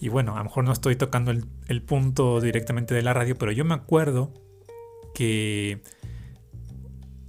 y 0.00 0.08
bueno, 0.08 0.34
a 0.34 0.38
lo 0.38 0.44
mejor 0.44 0.64
no 0.64 0.72
estoy 0.72 0.96
tocando 0.96 1.30
el, 1.30 1.82
punto 1.82 2.40
directamente 2.40 2.94
de 2.94 3.02
la 3.02 3.12
radio, 3.12 3.36
pero 3.36 3.52
yo 3.52 3.64
me 3.64 3.74
acuerdo 3.74 4.32
que 5.14 5.82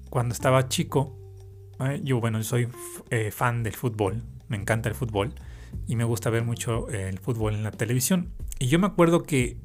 cuando 0.10 0.34
estaba 0.34 0.68
chico, 0.68 1.18
yo 2.04 2.20
bueno, 2.20 2.42
soy 2.44 2.70
eh, 3.10 3.30
fan 3.32 3.62
del 3.62 3.74
fútbol, 3.74 4.24
me 4.48 4.58
encanta 4.58 4.90
el 4.90 4.96
fútbol 4.96 5.34
y 5.86 5.96
me 5.96 6.06
gusta 6.06 6.30
ver 6.30 6.44
mucho 6.44 6.90
eh, 6.90 7.10
el 7.10 7.20
fútbol 7.20 7.56
en 7.56 7.64
la 7.64 7.72
televisión. 7.72 8.32
Y 8.60 8.68
yo 8.68 8.80
me 8.80 8.88
acuerdo 8.88 9.24
que 9.24 9.58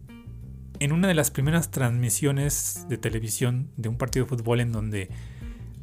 en 0.81 0.93
una 0.93 1.07
de 1.07 1.15
las 1.15 1.31
primeras 1.31 1.71
transmisiones 1.71 2.87
de 2.89 2.99
televisión 2.99 3.71
de 3.77 3.89
un 3.89 3.97
partido 3.97 4.25
de 4.27 4.31
fútbol 4.31 4.61
en 4.61 4.73
donde 4.73 5.09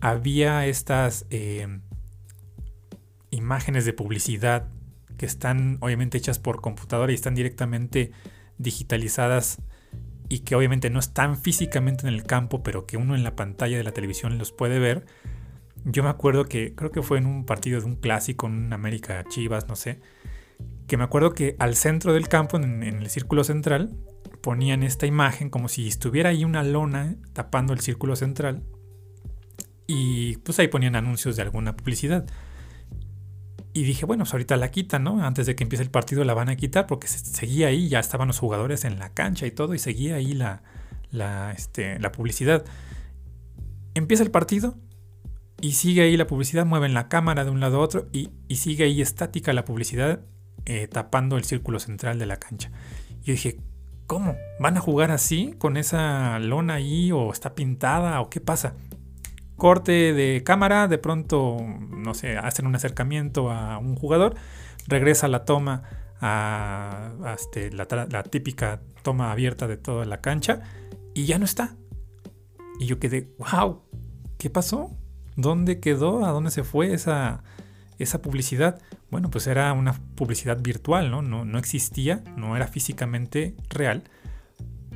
había 0.02 0.66
estas 0.66 1.26
eh, 1.30 1.80
imágenes 3.32 3.86
de 3.86 3.94
publicidad 3.94 4.68
que 5.18 5.26
están 5.26 5.78
obviamente 5.82 6.18
hechas 6.18 6.40
por 6.40 6.62
computadora 6.62 7.12
y 7.12 7.16
están 7.16 7.36
directamente 7.36 8.12
digitalizadas 8.58 9.62
y 10.30 10.40
que 10.40 10.56
obviamente 10.56 10.90
no 10.90 11.00
están 11.00 11.38
físicamente 11.38 12.08
en 12.08 12.14
el 12.14 12.24
campo, 12.24 12.64
pero 12.64 12.86
que 12.86 12.98
uno 12.98 13.16
en 13.16 13.24
la 13.24 13.36
pantalla 13.36 13.78
de 13.78 13.84
la 13.84 13.92
televisión 13.92 14.38
los 14.38 14.52
puede 14.52 14.80
ver. 14.80 15.06
Yo 15.86 16.04
me 16.04 16.10
acuerdo 16.10 16.46
que 16.46 16.76
creo 16.76 16.92
que 16.92 17.02
fue 17.02 17.18
en 17.18 17.26
un 17.26 17.46
partido 17.46 17.80
de 17.80 17.86
un 17.86 17.96
clásico, 17.96 18.48
en 18.48 18.54
un 18.54 18.74
América 18.74 19.24
Chivas, 19.28 19.68
no 19.68 19.76
sé, 19.76 20.00
que 20.88 20.98
me 20.98 21.04
acuerdo 21.04 21.34
que 21.34 21.56
al 21.60 21.76
centro 21.76 22.14
del 22.14 22.28
campo, 22.28 22.58
en, 22.58 22.84
en 22.84 23.00
el 23.00 23.10
círculo 23.10 23.44
central, 23.44 23.96
ponían 24.42 24.84
esta 24.84 25.06
imagen 25.06 25.50
como 25.50 25.68
si 25.68 25.88
estuviera 25.88 26.30
ahí 26.30 26.46
una 26.46 26.64
lona 26.64 27.16
tapando 27.34 27.74
el 27.74 27.80
círculo 27.80 28.16
central 28.16 28.64
y 29.92 30.38
pues 30.38 30.60
ahí 30.60 30.68
ponían 30.68 30.96
anuncios 30.96 31.36
de 31.36 31.42
alguna 31.42 31.76
publicidad. 31.76 32.24
Y 33.74 33.82
dije, 33.82 34.06
bueno, 34.06 34.24
pues 34.24 34.34
ahorita 34.34 34.56
la 34.56 34.70
quitan, 34.70 35.04
¿no? 35.04 35.26
Antes 35.26 35.48
de 35.48 35.56
que 35.56 35.64
empiece 35.64 35.82
el 35.82 35.90
partido 35.90 36.24
la 36.24 36.36
van 36.36 36.48
a 36.48 36.56
quitar 36.56 36.86
porque 36.86 37.08
seguía 37.08 37.70
ahí, 37.70 37.90
ya 37.90 38.00
estaban 38.00 38.28
los 38.28 38.38
jugadores 38.38 38.86
en 38.86 39.00
la 39.00 39.16
cancha 39.16 39.48
y 39.48 39.52
todo, 39.52 39.74
y 39.74 39.80
seguía 39.80 40.18
ahí 40.18 40.34
la, 40.34 40.62
la, 41.10 41.54
este, 41.54 41.98
la 41.98 42.12
publicidad. 42.12 42.66
Empieza 43.96 44.22
el 44.22 44.30
partido 44.30 44.78
y 45.60 45.72
sigue 45.72 46.04
ahí 46.04 46.18
la 46.18 46.28
publicidad, 46.28 46.68
mueven 46.68 46.94
la 46.94 47.10
cámara 47.10 47.44
de 47.44 47.50
un 47.50 47.60
lado 47.60 47.78
a 47.78 47.80
otro 47.80 48.10
y, 48.14 48.30
y 48.48 48.58
sigue 48.58 48.84
ahí 48.84 49.02
estática 49.02 49.54
la 49.54 49.66
publicidad 49.66 50.20
eh, 50.66 50.88
tapando 50.88 51.36
el 51.36 51.46
círculo 51.46 51.80
central 51.80 52.20
de 52.20 52.28
la 52.28 52.38
cancha. 52.38 52.70
Yo 53.24 53.34
dije, 53.34 53.58
¿cómo? 54.06 54.36
¿Van 54.60 54.78
a 54.78 54.82
jugar 54.82 55.10
así 55.10 55.56
con 55.58 55.78
esa 55.78 56.38
lona 56.38 56.76
ahí 56.76 57.12
o 57.12 57.32
está 57.32 57.56
pintada 57.56 58.22
o 58.22 58.30
qué 58.30 58.40
pasa? 58.40 58.76
Corte 59.60 60.14
de 60.14 60.42
cámara, 60.44 60.88
de 60.88 60.98
pronto, 60.98 61.58
no 61.90 62.16
sé, 62.16 62.38
hacen 62.38 62.66
un 62.66 62.76
acercamiento 62.76 63.52
a 63.52 63.78
un 63.78 63.96
jugador, 63.96 64.34
regresa 64.88 65.28
la 65.28 65.46
toma 65.46 65.84
a, 66.22 67.12
este, 67.38 67.70
la, 67.72 67.86
típica 68.24 68.82
toma 69.04 69.32
abierta 69.32 69.68
de 69.68 69.78
toda 69.78 70.06
la 70.06 70.22
cancha 70.22 70.62
y 71.14 71.26
ya 71.26 71.38
no 71.38 71.46
está. 71.46 71.76
Y 72.80 72.88
yo 72.88 73.00
quedé, 73.00 73.30
wow, 73.38 73.84
¿qué 74.38 74.50
pasó? 74.50 74.98
¿Dónde 75.36 75.80
quedó? 75.80 76.26
¿A 76.26 76.32
dónde 76.32 76.52
se 76.52 76.64
fue 76.64 76.94
esa, 76.94 77.44
esa 78.00 78.22
publicidad? 78.22 78.82
Bueno, 79.12 79.30
pues 79.30 79.46
era 79.46 79.72
una 79.74 79.94
publicidad 80.16 80.60
virtual, 80.62 81.12
¿no? 81.12 81.22
¿no? 81.22 81.46
No 81.46 81.60
existía, 81.60 82.24
no 82.38 82.56
era 82.56 82.68
físicamente 82.68 83.56
real. 83.70 84.04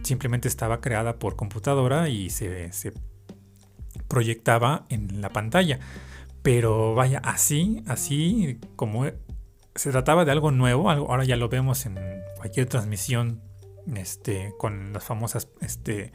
Simplemente 0.04 0.48
estaba 0.48 0.82
creada 0.82 1.20
por 1.20 1.36
computadora 1.36 2.10
y 2.10 2.30
se 2.30 2.72
proyectaba 4.08 4.86
en 4.90 5.22
la 5.22 5.30
pantalla. 5.30 5.80
Pero 6.42 6.94
vaya, 6.94 7.20
así, 7.20 7.84
así 7.88 8.60
como 8.76 9.06
se 9.76 9.92
trataba 9.92 10.26
de 10.26 10.32
algo 10.32 10.52
nuevo, 10.52 10.90
ahora 10.92 11.24
ya 11.24 11.36
lo 11.36 11.50
vemos 11.50 11.86
en 11.86 11.98
cualquier 12.38 12.68
transmisión 12.68 13.42
este, 13.96 14.54
con 14.58 14.94
las 14.94 15.04
famosas 15.04 15.48
este, 15.62 16.12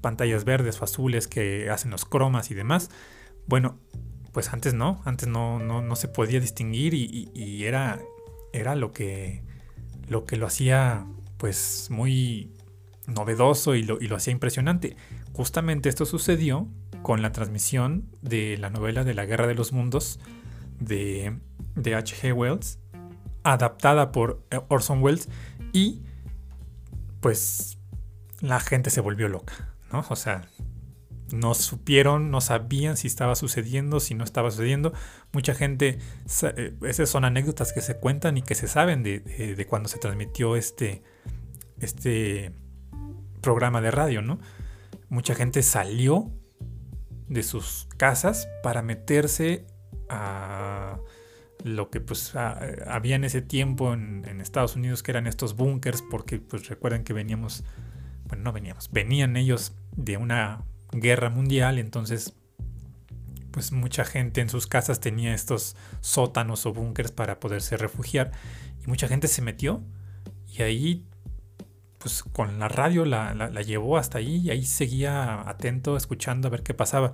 pantallas 0.00 0.44
verdes 0.44 0.80
o 0.80 0.84
azules 0.84 1.26
que 1.26 1.70
hacen 1.70 1.90
los 1.90 2.04
cromas 2.04 2.50
y 2.50 2.54
demás. 2.54 2.90
Bueno, 3.46 3.78
pues 4.32 4.52
antes 4.52 4.74
no, 4.74 5.02
antes 5.04 5.28
no, 5.28 5.58
no, 5.58 5.96
se 5.96 6.08
podía 6.08 6.40
distinguir 6.40 6.94
y, 6.94 7.64
era, 7.64 8.00
era 8.52 8.76
lo, 8.76 8.92
que, 8.92 9.42
lo 10.08 10.24
que 10.24 10.36
lo 10.36 10.46
hacía 10.46 11.06
pues 11.36 11.88
muy 11.90 12.52
novedoso 13.06 13.74
y 13.74 13.82
lo, 13.82 14.00
y 14.00 14.06
lo 14.06 14.16
hacía 14.16 14.32
impresionante. 14.32 14.96
Justamente 15.32 15.88
esto 15.88 16.06
sucedió 16.06 16.68
con 17.02 17.22
la 17.22 17.32
transmisión 17.32 18.08
de 18.22 18.56
la 18.58 18.70
novela 18.70 19.04
de 19.04 19.14
la 19.14 19.24
Guerra 19.24 19.46
de 19.46 19.54
los 19.54 19.72
Mundos 19.72 20.20
de, 20.78 21.38
de 21.74 21.94
H.G. 21.94 22.32
Wells, 22.32 22.78
adaptada 23.42 24.12
por 24.12 24.46
Orson 24.68 25.02
Welles 25.02 25.28
y 25.72 26.02
pues 27.20 27.78
la 28.40 28.60
gente 28.60 28.90
se 28.90 29.00
volvió 29.00 29.28
loca, 29.28 29.74
¿no? 29.92 30.04
O 30.08 30.16
sea, 30.16 30.48
no 31.32 31.54
supieron, 31.54 32.30
no 32.30 32.40
sabían 32.40 32.96
si 32.96 33.06
estaba 33.06 33.36
sucediendo, 33.36 34.00
si 34.00 34.14
no 34.14 34.24
estaba 34.24 34.50
sucediendo. 34.50 34.92
Mucha 35.32 35.54
gente, 35.54 35.98
eh, 36.42 36.74
esas 36.82 37.08
son 37.08 37.24
anécdotas 37.24 37.72
que 37.72 37.80
se 37.80 37.96
cuentan 37.98 38.36
y 38.36 38.42
que 38.42 38.54
se 38.54 38.68
saben 38.68 39.02
de, 39.02 39.66
cuando 39.68 39.88
se 39.88 39.98
transmitió 39.98 40.56
este, 40.56 41.02
este 41.80 42.52
programa 43.40 43.80
de 43.80 43.90
radio, 43.90 44.22
¿no? 44.22 44.38
Mucha 45.08 45.34
gente 45.34 45.62
salió 45.62 46.32
de 47.30 47.44
sus 47.44 47.86
casas 47.96 48.48
para 48.62 48.82
meterse 48.82 49.64
a 50.08 50.98
lo 51.62 51.88
que 51.88 52.00
pues 52.00 52.34
había 52.34 53.14
en 53.14 53.24
ese 53.24 53.40
tiempo 53.40 53.94
en, 53.94 54.40
Estados 54.40 54.74
Unidos 54.74 55.02
que 55.02 55.12
eran 55.12 55.26
estos 55.26 55.54
búnkers 55.54 56.02
porque 56.02 56.38
pues 56.38 56.68
recuerden 56.68 57.04
que 57.04 57.12
veníamos 57.12 57.62
bueno 58.26 58.44
no 58.44 58.52
veníamos 58.52 58.90
venían 58.90 59.36
ellos 59.36 59.74
de 59.96 60.16
una 60.16 60.64
guerra 60.90 61.30
mundial 61.30 61.78
entonces 61.78 62.34
pues 63.52 63.70
mucha 63.70 64.04
gente 64.04 64.40
en 64.40 64.48
sus 64.48 64.66
casas 64.66 64.98
tenía 64.98 65.32
estos 65.32 65.76
sótanos 66.00 66.66
o 66.66 66.72
búnkers 66.72 67.12
para 67.12 67.38
poderse 67.38 67.76
refugiar 67.76 68.32
y 68.82 68.88
mucha 68.88 69.06
gente 69.06 69.28
se 69.28 69.42
metió 69.42 69.84
y 70.48 70.62
ahí 70.62 71.06
pues 72.00 72.24
con 72.24 72.58
la 72.58 72.66
radio 72.66 73.04
la, 73.04 73.34
la 73.34 73.62
llevó 73.62 73.98
hasta 73.98 74.18
ahí 74.18 74.38
y 74.38 74.50
ahí 74.50 74.64
seguía 74.64 75.48
atento 75.48 75.96
escuchando 75.96 76.48
a 76.48 76.50
ver 76.50 76.62
qué 76.62 76.74
pasaba 76.74 77.12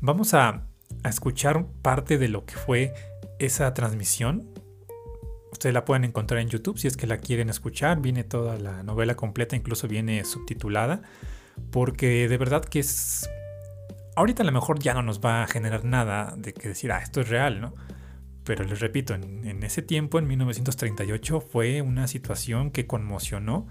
vamos 0.00 0.34
a, 0.34 0.66
escuchar 1.04 1.66
parte 1.82 2.18
de 2.18 2.26
lo 2.28 2.44
que 2.44 2.56
fue 2.56 2.92
esa 3.38 3.72
transmisión. 3.74 4.48
Ustedes 5.52 5.72
la 5.72 5.84
pueden 5.84 6.04
encontrar 6.04 6.40
en 6.40 6.48
YouTube 6.48 6.78
si 6.78 6.88
es 6.88 6.96
que 6.96 7.06
la 7.06 7.18
quieren 7.18 7.48
escuchar. 7.48 8.00
Viene 8.00 8.24
toda 8.24 8.58
la 8.58 8.82
novela 8.82 9.14
completa, 9.14 9.54
incluso 9.54 9.86
viene 9.86 10.24
subtitulada. 10.24 11.02
Porque 11.70 12.28
de 12.28 12.36
verdad 12.38 12.64
que 12.64 12.80
es... 12.80 13.30
Ahorita 14.16 14.42
a 14.42 14.46
lo 14.46 14.52
mejor 14.52 14.80
ya 14.80 14.92
no 14.92 15.02
nos 15.02 15.20
va 15.20 15.44
a 15.44 15.46
generar 15.46 15.84
nada 15.84 16.34
de 16.36 16.52
que 16.52 16.68
decir, 16.68 16.90
ah, 16.90 16.98
esto 16.98 17.20
es 17.20 17.28
real, 17.28 17.60
¿no? 17.60 17.74
Pero 18.42 18.64
les 18.64 18.80
repito, 18.80 19.14
en, 19.14 19.62
ese 19.62 19.80
tiempo, 19.80 20.18
en 20.18 20.26
1938, 20.26 21.40
fue 21.40 21.82
una 21.82 22.08
situación 22.08 22.72
que 22.72 22.88
conmocionó 22.88 23.68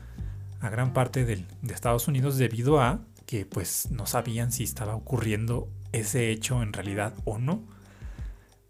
a 0.61 0.69
gran 0.69 0.93
parte 0.93 1.25
de 1.25 1.45
Estados 1.69 2.07
Unidos 2.07 2.37
debido 2.37 2.81
a 2.81 3.01
que 3.25 3.45
pues 3.45 3.89
no 3.91 4.05
sabían 4.05 4.51
si 4.51 4.63
estaba 4.63 4.95
ocurriendo 4.95 5.69
ese 5.91 6.31
hecho 6.31 6.61
en 6.61 6.73
realidad 6.73 7.13
o 7.25 7.37
no 7.37 7.63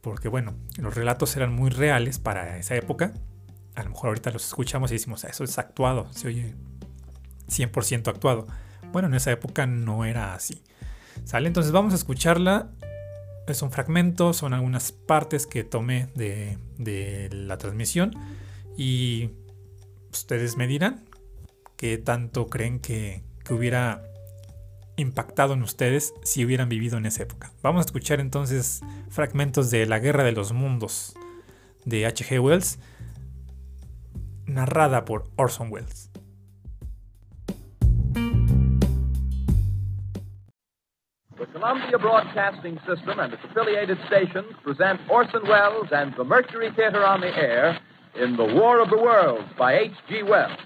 porque 0.01 0.29
bueno, 0.29 0.53
los 0.77 0.95
relatos 0.95 1.35
eran 1.35 1.53
muy 1.53 1.69
reales 1.69 2.19
para 2.19 2.57
esa 2.57 2.75
época. 2.75 3.13
A 3.75 3.83
lo 3.83 3.91
mejor 3.91 4.09
ahorita 4.09 4.31
los 4.31 4.45
escuchamos 4.45 4.91
y 4.91 4.95
decimos, 4.95 5.23
eso 5.23 5.43
es 5.43 5.57
actuado, 5.57 6.11
se 6.13 6.27
oye 6.27 6.55
100% 7.47 8.07
actuado. 8.07 8.47
Bueno, 8.91 9.07
en 9.07 9.13
esa 9.13 9.31
época 9.31 9.65
no 9.67 10.05
era 10.05 10.33
así. 10.33 10.63
¿Sale? 11.25 11.47
Entonces 11.47 11.71
vamos 11.71 11.93
a 11.93 11.95
escucharla. 11.97 12.69
Es 13.47 13.61
un 13.61 13.71
fragmento, 13.71 14.33
son 14.33 14.53
algunas 14.53 14.91
partes 14.91 15.47
que 15.47 15.63
tomé 15.63 16.07
de, 16.15 17.29
la 17.31 17.57
transmisión. 17.57 18.15
Y 18.77 19.31
ustedes 20.11 20.55
me 20.55 20.67
dirán 20.67 21.05
qué 21.79 21.97
tanto 21.97 22.47
creen 22.47 22.81
que, 22.81 23.23
que 23.45 23.53
hubiera 23.53 24.03
impactado 24.97 25.53
en 25.53 25.63
ustedes 25.63 26.13
si 26.23 26.43
hubieran 26.43 26.67
vivido 26.67 26.97
en 26.97 27.05
esa 27.05 27.23
época. 27.23 27.51
Vamos 27.63 27.79
a 27.79 27.85
escuchar 27.85 28.19
entonces 28.19 28.81
fragmentos 29.09 29.71
de 29.71 29.85
La 29.85 29.99
Guerra 29.99 30.25
de 30.25 30.33
los 30.33 30.51
Mundos 30.51 31.15
de 31.85 32.05
H.G. 32.05 32.37
Wells, 32.37 32.79
narrada 34.45 35.05
por 35.05 35.23
Orson 35.37 35.71
Welles. 35.71 36.11
The 41.37 41.45
Columbia 41.53 41.97
Broadcasting 41.97 42.77
System 42.85 43.21
and 43.21 43.33
its 43.33 43.43
affiliated 43.45 43.97
stations 44.07 44.53
present 44.65 44.99
Orson 45.09 45.43
Welles 45.47 45.93
and 45.93 46.13
the 46.17 46.25
Mercury 46.25 46.71
Theater 46.75 47.05
on 47.05 47.21
the 47.21 47.33
Air 47.33 47.79
in 48.21 48.35
The 48.35 48.43
War 48.43 48.81
of 48.81 48.89
the 48.89 48.97
Worlds 48.97 49.47
by 49.57 49.75
H.G. 49.75 50.23
Wells. 50.23 50.59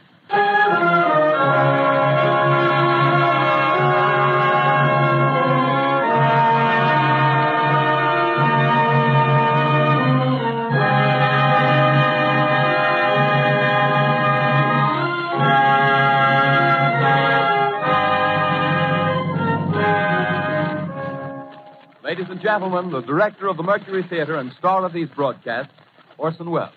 Ladies 22.03 22.29
and 22.29 22.41
gentlemen, 22.41 22.91
the 22.91 23.01
director 23.01 23.47
of 23.47 23.57
the 23.57 23.63
Mercury 23.63 24.03
Theater 24.09 24.35
and 24.35 24.51
star 24.59 24.85
of 24.85 24.93
these 24.93 25.09
broadcasts, 25.15 25.73
Orson 26.17 26.51
Welles. 26.51 26.69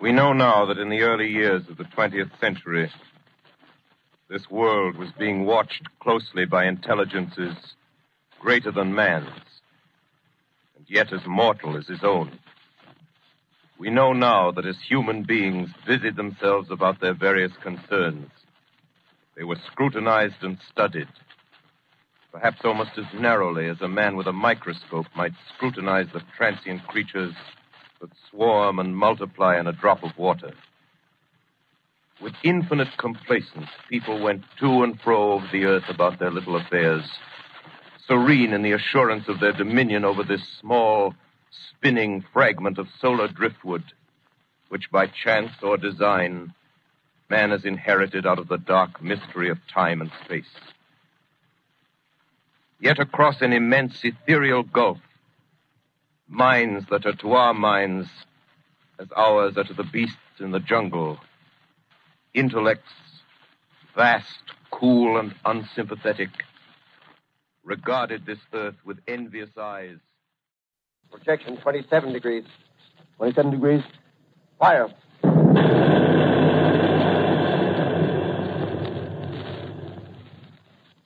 We 0.00 0.12
know 0.12 0.32
now 0.32 0.66
that 0.66 0.78
in 0.78 0.88
the 0.88 1.02
early 1.02 1.30
years 1.30 1.62
of 1.68 1.76
the 1.76 1.84
20th 1.84 2.38
century, 2.40 2.90
this 4.28 4.50
world 4.50 4.96
was 4.96 5.10
being 5.18 5.44
watched 5.44 5.82
closely 6.00 6.44
by 6.44 6.66
intelligences 6.66 7.54
greater 8.40 8.70
than 8.70 8.94
man's, 8.94 9.28
and 10.76 10.84
yet 10.88 11.12
as 11.12 11.26
mortal 11.26 11.76
as 11.76 11.86
his 11.86 12.02
own. 12.02 12.38
We 13.78 13.90
know 13.90 14.12
now 14.12 14.50
that 14.50 14.66
as 14.66 14.76
human 14.88 15.22
beings 15.22 15.70
busied 15.86 16.16
themselves 16.16 16.70
about 16.70 17.00
their 17.00 17.14
various 17.14 17.52
concerns, 17.62 18.30
they 19.36 19.44
were 19.44 19.58
scrutinized 19.70 20.42
and 20.42 20.58
studied 20.70 21.08
perhaps 22.34 22.64
almost 22.64 22.90
as 22.98 23.04
narrowly 23.14 23.68
as 23.68 23.80
a 23.80 23.86
man 23.86 24.16
with 24.16 24.26
a 24.26 24.32
microscope 24.32 25.06
might 25.14 25.32
scrutinize 25.54 26.08
the 26.12 26.20
transient 26.36 26.84
creatures 26.88 27.32
that 28.00 28.10
swarm 28.30 28.78
and 28.78 28.96
multiply 28.96 29.58
in 29.58 29.66
a 29.66 29.72
drop 29.72 30.02
of 30.02 30.16
water. 30.18 30.52
With 32.20 32.34
infinite 32.42 32.96
complacence, 32.96 33.68
people 33.88 34.22
went 34.22 34.44
to 34.60 34.82
and 34.82 35.00
fro 35.00 35.32
over 35.32 35.46
the 35.52 35.64
earth 35.64 35.88
about 35.88 36.18
their 36.18 36.30
little 36.30 36.56
affairs, 36.56 37.04
serene 38.06 38.52
in 38.52 38.62
the 38.62 38.72
assurance 38.72 39.28
of 39.28 39.40
their 39.40 39.52
dominion 39.52 40.04
over 40.04 40.22
this 40.22 40.42
small, 40.60 41.14
spinning 41.70 42.24
fragment 42.32 42.78
of 42.78 42.86
solar 43.00 43.28
driftwood, 43.28 43.84
which 44.68 44.90
by 44.90 45.06
chance 45.06 45.52
or 45.62 45.76
design 45.76 46.54
man 47.30 47.50
has 47.50 47.64
inherited 47.64 48.26
out 48.26 48.38
of 48.38 48.48
the 48.48 48.58
dark 48.58 49.02
mystery 49.02 49.48
of 49.50 49.58
time 49.72 50.00
and 50.00 50.10
space. 50.24 50.44
Yet 52.80 52.98
across 52.98 53.40
an 53.40 53.52
immense 53.52 54.04
ethereal 54.04 54.62
gulf, 54.62 54.98
minds 56.28 56.86
that 56.90 57.06
are 57.06 57.14
to 57.16 57.32
our 57.32 57.54
minds 57.54 58.08
as 58.98 59.08
ours 59.16 59.56
are 59.56 59.64
to 59.64 59.74
the 59.74 59.84
beasts 59.84 60.16
in 60.40 60.50
the 60.50 60.60
jungle, 60.60 61.18
intellects 62.32 62.90
vast, 63.94 64.26
cool, 64.70 65.18
and 65.18 65.34
unsympathetic, 65.44 66.30
regarded 67.62 68.26
this 68.26 68.38
earth 68.52 68.74
with 68.84 68.98
envious 69.06 69.50
eyes. 69.56 69.98
Projection 71.10 71.56
27 71.58 72.12
degrees. 72.12 72.44
27 73.18 73.52
degrees. 73.52 73.82
Fire. 74.58 74.88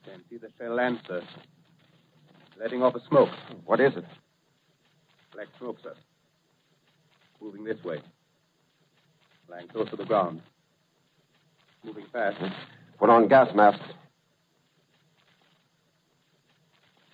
Can't 0.05 0.23
see 0.29 0.37
the 0.37 0.49
shell 0.57 0.79
answer. 0.79 1.21
Letting 2.59 2.81
off 2.81 2.95
a 2.95 2.99
smoke. 3.07 3.29
What 3.65 3.79
is 3.79 3.95
it? 3.95 4.05
Black 5.33 5.47
smoke, 5.57 5.77
sir. 5.83 5.93
Moving 7.41 7.63
this 7.63 7.81
way. 7.83 8.01
Lying 9.49 9.67
close 9.67 9.89
to 9.89 9.95
the 9.95 10.05
ground. 10.05 10.41
Moving 11.83 12.05
fast. 12.11 12.37
Put 12.97 13.09
on 13.09 13.27
gas 13.27 13.53
masks. 13.55 13.81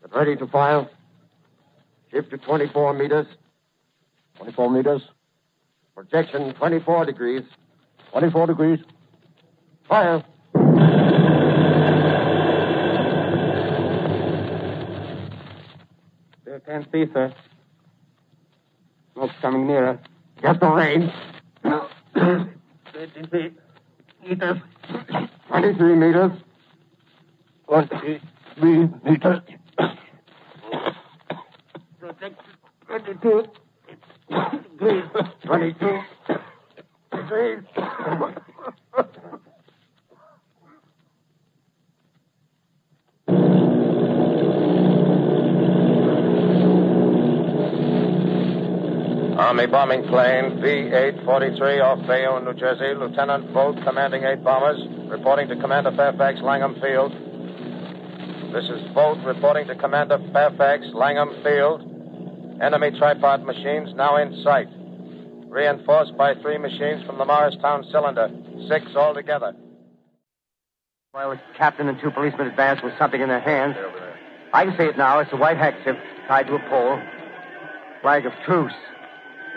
Get 0.01 0.15
ready 0.15 0.36
to 0.36 0.47
fire. 0.47 0.89
Shift 2.12 2.32
to 2.32 2.38
24 2.38 2.93
meters. 2.93 3.28
24 4.38 4.71
meters. 4.71 5.01
Projection 5.93 6.54
24 6.56 7.06
degrees. 7.06 7.43
24 8.12 8.47
degrees. 8.47 8.80
Fire. 9.88 10.23
Still 16.41 16.60
can't 16.65 16.88
see, 16.91 17.06
sir. 17.13 17.34
It's 19.17 19.34
coming 19.41 19.65
nearer. 19.67 19.97
Get 20.41 20.60
the 20.60 20.67
range. 20.69 21.12
Thirty-three 22.93 23.51
meters. 24.28 24.58
Twenty-three 25.47 25.95
meters. 25.95 26.32
Forty-three 27.67 28.89
meters. 29.04 29.41
Twenty-two. 32.88 33.45
Twenty-two. 35.45 36.01
Army 49.38 49.67
bombing 49.67 50.08
plane 50.08 50.62
B-843 50.62 51.84
off 51.84 52.08
Bayonne, 52.08 52.45
New 52.45 52.54
Jersey. 52.54 52.98
Lieutenant 52.98 53.54
Bolt, 53.54 53.76
commanding 53.84 54.24
eight 54.24 54.41
bombers, 54.41 54.80
reporting 55.10 55.50
to 55.50 55.58
Commander 55.58 55.91
Fairfax, 55.91 56.39
Langham 56.41 56.76
Field. 56.80 57.12
This 58.54 58.63
is 58.63 58.80
Bolt 58.93 59.19
reporting 59.26 59.67
to 59.67 59.76
Commander 59.76 60.19
Fairfax, 60.32 60.86
Langham 60.93 61.36
Field. 61.43 61.82
Enemy 62.62 62.98
tripod 62.98 63.43
machines 63.43 63.93
now 63.95 64.15
in 64.15 64.41
sight. 64.41 64.69
Reinforced 65.50 66.15
by 66.15 66.36
three 66.36 66.58
machines 66.58 67.06
from 67.06 67.17
the 67.17 67.26
Morristown 67.26 67.86
cylinder. 67.91 68.30
Six 68.69 68.95
altogether. 68.95 69.54
While 71.12 71.32
the 71.32 71.41
captain 71.58 71.89
and 71.89 72.00
two 72.00 72.12
policemen 72.12 72.48
advanced 72.48 72.86
with 72.86 72.93
something 72.98 73.19
in 73.19 73.28
their 73.28 73.41
hands. 73.41 73.76
I 74.54 74.63
can 74.63 74.78
see 74.78 74.86
it 74.86 74.98
now. 74.98 75.19
It's 75.19 75.34
a 75.34 75.38
white 75.38 75.58
handkerchief 75.58 75.98
tied 76.30 76.48
to 76.48 76.56
a 76.56 76.69
pole. 76.69 77.02
Flag 78.02 78.26
of 78.26 78.32
truce. 78.45 78.71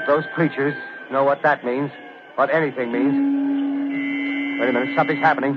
Those 0.07 0.25
creatures 0.35 0.75
know 1.11 1.25
what 1.25 1.43
that 1.43 1.65
means, 1.65 1.91
what 2.37 2.51
anything 2.55 2.93
means. 2.93 3.13
Wait 4.61 4.69
a 4.69 4.73
minute, 4.73 4.97
something's 4.97 5.21
happening. 5.21 5.55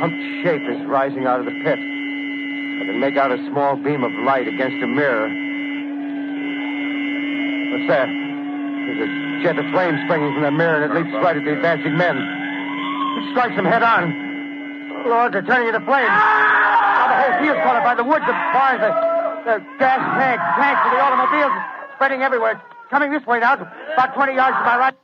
Humped 0.00 0.44
shape 0.44 0.62
is 0.68 0.86
rising 0.86 1.26
out 1.26 1.40
of 1.40 1.46
the 1.46 1.52
pit. 1.62 1.78
I 1.78 2.82
can 2.86 2.98
make 3.00 3.16
out 3.16 3.30
a 3.30 3.36
small 3.50 3.76
beam 3.76 4.04
of 4.04 4.12
light 4.24 4.48
against 4.48 4.82
a 4.82 4.86
mirror. 4.86 5.28
What's 7.70 7.88
that? 7.92 8.08
There's 8.08 9.04
a 9.04 9.42
jet 9.42 9.58
of 9.58 9.70
flame 9.72 10.00
springing 10.06 10.32
from 10.34 10.42
the 10.42 10.50
mirror 10.50 10.82
and 10.82 10.90
it 10.90 10.96
leaps 10.96 11.12
right 11.22 11.36
at 11.36 11.44
the 11.44 11.52
advancing 11.52 11.96
men. 11.96 12.16
It 12.16 13.30
strikes 13.32 13.56
them 13.56 13.66
head 13.66 13.82
on. 13.82 15.04
Lord, 15.06 15.32
they're 15.32 15.42
turning 15.42 15.68
into 15.68 15.80
flames. 15.84 16.08
Oh, 16.08 17.06
the 17.08 17.16
whole 17.20 17.34
field's 17.44 17.60
caught 17.62 17.76
up 17.76 17.84
by 17.84 17.94
the 17.94 18.04
woods, 18.04 18.24
the 18.24 18.32
barns, 18.32 18.80
the, 18.80 18.92
the 19.44 19.56
gas 19.78 20.00
tanks, 20.16 20.44
tanks 20.56 20.80
for 20.84 20.90
the 20.96 21.00
automobiles, 21.00 21.52
spreading 21.94 22.22
everywhere. 22.22 22.60
Coming 22.90 23.12
this 23.12 23.24
way 23.24 23.38
now, 23.38 23.54
about 23.54 24.14
20 24.14 24.34
yards 24.34 24.56
to 24.56 24.64
my 24.64 24.76
right. 24.76 24.94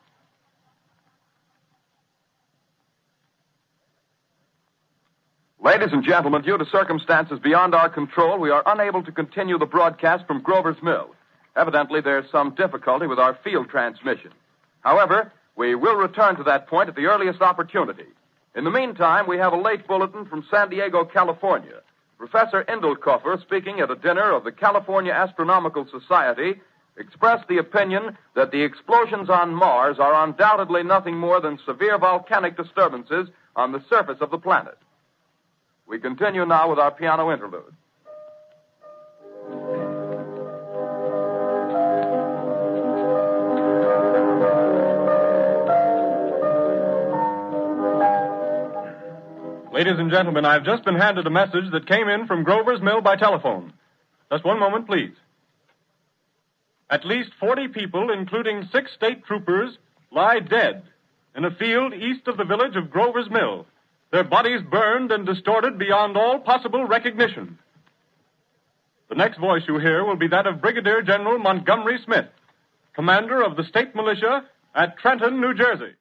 Ladies 5.63 5.93
and 5.93 6.05
gentlemen, 6.05 6.43
due 6.43 6.59
to 6.59 6.65
circumstances 6.67 7.39
beyond 7.39 7.77
our 7.77 7.89
control, 7.89 8.39
we 8.39 8.51
are 8.51 8.63
unable 8.67 9.05
to 9.05 9.13
continue 9.13 9.57
the 9.59 9.67
broadcast 9.67 10.27
from 10.27 10.43
Grover's 10.43 10.83
Mill. 10.83 11.15
Evidently, 11.55 12.01
there's 12.01 12.29
some 12.31 12.55
difficulty 12.57 13.07
with 13.07 13.21
our 13.21 13.39
field 13.45 13.69
transmission. 13.69 14.33
However, 14.81 15.33
we 15.57 15.77
will 15.77 15.95
return 15.95 16.37
to 16.37 16.43
that 16.45 16.67
point 16.67 16.89
at 16.89 16.97
the 16.97 17.07
earliest 17.07 17.41
opportunity. 17.41 18.07
In 18.57 18.65
the 18.65 18.71
meantime, 18.71 19.27
we 19.29 19.39
have 19.39 19.53
a 19.53 19.61
late 19.61 19.87
bulletin 19.87 20.27
from 20.27 20.45
San 20.51 20.71
Diego, 20.71 21.05
California. 21.05 21.81
Professor 22.19 22.65
Indelkoffer, 22.65 23.41
speaking 23.43 23.79
at 23.81 23.91
a 23.91 23.97
dinner 23.97 24.33
of 24.33 24.43
the 24.43 24.53
California 24.53 25.13
Astronomical 25.13 25.87
Society, 25.89 26.61
expressed 26.99 27.49
the 27.49 27.59
opinion 27.59 28.17
that 28.35 28.51
the 28.51 28.63
explosions 28.63 29.29
on 29.29 29.55
Mars 29.55 29.99
are 29.99 30.25
undoubtedly 30.25 30.83
nothing 30.83 31.17
more 31.17 31.41
than 31.41 31.59
severe 31.67 31.99
volcanic 31.99 32.57
disturbances 32.57 33.29
on 33.55 33.73
the 33.73 33.85
surface 33.89 34.19
of 34.21 34.31
the 34.31 34.39
planet. 34.39 34.79
We 35.87 35.99
continue 35.99 36.45
now 36.45 36.71
with 36.71 36.79
our 36.79 36.91
piano 36.91 37.31
interlude. 37.31 37.75
Ladies 49.73 49.99
and 49.99 50.11
gentlemen, 50.11 50.47
I've 50.47 50.65
just 50.65 50.85
been 50.85 50.97
handed 50.97 51.27
a 51.27 51.31
message 51.31 51.71
that 51.73 51.87
came 51.87 52.09
in 52.09 52.27
from 52.27 52.45
Grover's 52.45 52.81
Mill 52.81 53.03
by 53.03 53.17
telephone. 53.17 53.75
Just 54.33 54.43
one 54.43 54.59
moment, 54.59 54.87
please. 54.87 55.13
At 56.89 57.05
least 57.05 57.31
40 57.41 57.69
people, 57.69 58.11
including 58.11 58.69
six 58.73 58.93
state 58.93 59.25
troopers, 59.25 59.77
lie 60.13 60.39
dead 60.39 60.85
in 61.35 61.45
a 61.45 61.51
field 61.51 61.93
east 61.93 62.29
of 62.29 62.37
the 62.37 62.45
village 62.45 62.77
of 62.77 62.91
Grover's 62.91 63.29
Mill, 63.29 63.67
their 64.13 64.25
bodies 64.25 64.61
burned 64.71 65.11
and 65.11 65.27
distorted 65.27 65.79
beyond 65.79 66.17
all 66.17 66.39
possible 66.39 66.85
recognition. 66.85 67.59
The 69.09 69.17
next 69.17 69.39
voice 69.39 69.63
you 69.69 69.79
hear 69.79 70.05
will 70.05 70.17
be 70.17 70.29
that 70.29 70.47
of 70.47 70.61
Brigadier 70.61 71.03
General 71.03 71.39
Montgomery 71.39 71.99
Smith, 72.05 72.27
commander 72.95 73.43
of 73.43 73.57
the 73.57 73.65
state 73.65 73.95
militia 73.95 74.45
at 74.75 74.97
Trenton, 74.99 75.41
New 75.41 75.55
Jersey. 75.55 75.95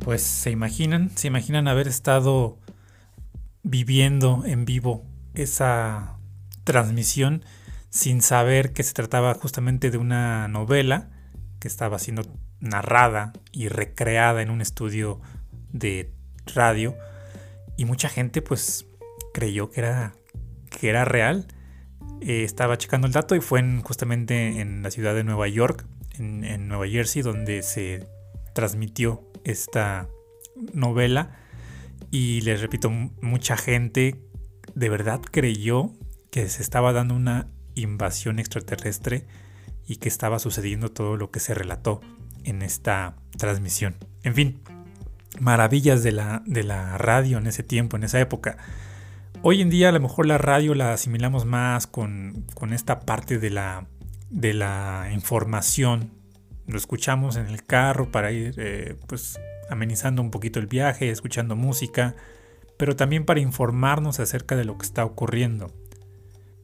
Pues 0.00 0.22
se 0.22 0.52
imaginan, 0.52 1.10
se 1.10 1.28
imaginan 1.28 1.68
haber 1.68 1.86
estado 1.86 2.56
viviendo 3.68 4.44
en 4.46 4.64
vivo 4.64 5.04
esa 5.34 6.18
transmisión 6.64 7.44
sin 7.90 8.22
saber 8.22 8.72
que 8.72 8.82
se 8.82 8.94
trataba 8.94 9.34
justamente 9.34 9.90
de 9.90 9.98
una 9.98 10.48
novela 10.48 11.10
que 11.58 11.68
estaba 11.68 11.98
siendo 11.98 12.22
narrada 12.60 13.32
y 13.52 13.68
recreada 13.68 14.40
en 14.42 14.50
un 14.50 14.60
estudio 14.60 15.20
de 15.72 16.12
radio. 16.54 16.96
Y 17.76 17.84
mucha 17.84 18.08
gente 18.08 18.40
pues 18.42 18.86
creyó 19.34 19.70
que 19.70 19.80
era 19.80 20.14
que 20.70 20.88
era 20.88 21.04
real. 21.04 21.46
Eh, 22.20 22.44
estaba 22.44 22.78
checando 22.78 23.06
el 23.06 23.12
dato 23.12 23.36
y 23.36 23.40
fue 23.40 23.60
en- 23.60 23.82
justamente 23.82 24.60
en 24.60 24.82
la 24.82 24.90
ciudad 24.90 25.14
de 25.14 25.24
Nueva 25.24 25.46
York 25.48 25.84
en, 26.18 26.44
en 26.44 26.68
Nueva 26.68 26.86
Jersey 26.88 27.22
donde 27.22 27.62
se 27.62 28.06
transmitió 28.54 29.22
esta 29.44 30.08
novela 30.72 31.36
y 32.10 32.40
les 32.42 32.60
repito 32.60 32.90
mucha 32.90 33.56
gente 33.56 34.22
de 34.74 34.88
verdad 34.88 35.20
creyó 35.20 35.92
que 36.30 36.48
se 36.48 36.62
estaba 36.62 36.92
dando 36.92 37.14
una 37.14 37.48
invasión 37.74 38.38
extraterrestre 38.38 39.26
y 39.86 39.96
que 39.96 40.08
estaba 40.08 40.38
sucediendo 40.38 40.90
todo 40.90 41.16
lo 41.16 41.30
que 41.30 41.40
se 41.40 41.54
relató 41.54 42.00
en 42.44 42.62
esta 42.62 43.16
transmisión. 43.36 43.96
En 44.22 44.34
fin, 44.34 44.60
maravillas 45.40 46.02
de 46.02 46.12
la, 46.12 46.42
de 46.46 46.62
la 46.62 46.98
radio 46.98 47.38
en 47.38 47.46
ese 47.46 47.62
tiempo, 47.62 47.96
en 47.96 48.04
esa 48.04 48.20
época. 48.20 48.58
Hoy 49.42 49.62
en 49.62 49.70
día 49.70 49.88
a 49.88 49.92
lo 49.92 50.00
mejor 50.00 50.26
la 50.26 50.38
radio 50.38 50.74
la 50.74 50.92
asimilamos 50.92 51.44
más 51.44 51.86
con, 51.86 52.44
con 52.54 52.72
esta 52.72 53.00
parte 53.00 53.38
de 53.38 53.50
la, 53.50 53.86
de 54.30 54.52
la 54.52 55.08
información. 55.12 56.12
Lo 56.66 56.76
escuchamos 56.76 57.36
en 57.36 57.46
el 57.46 57.64
carro 57.64 58.10
para 58.10 58.32
ir 58.32 58.54
eh, 58.58 58.96
pues 59.06 59.38
amenizando 59.70 60.22
un 60.22 60.30
poquito 60.30 60.58
el 60.58 60.66
viaje, 60.66 61.10
escuchando 61.10 61.56
música, 61.56 62.14
pero 62.76 62.96
también 62.96 63.24
para 63.24 63.40
informarnos 63.40 64.20
acerca 64.20 64.56
de 64.56 64.64
lo 64.64 64.78
que 64.78 64.86
está 64.86 65.04
ocurriendo. 65.04 65.70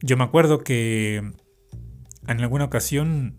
Yo 0.01 0.17
me 0.17 0.23
acuerdo 0.23 0.63
que 0.63 1.17
en 2.27 2.41
alguna 2.41 2.65
ocasión 2.65 3.35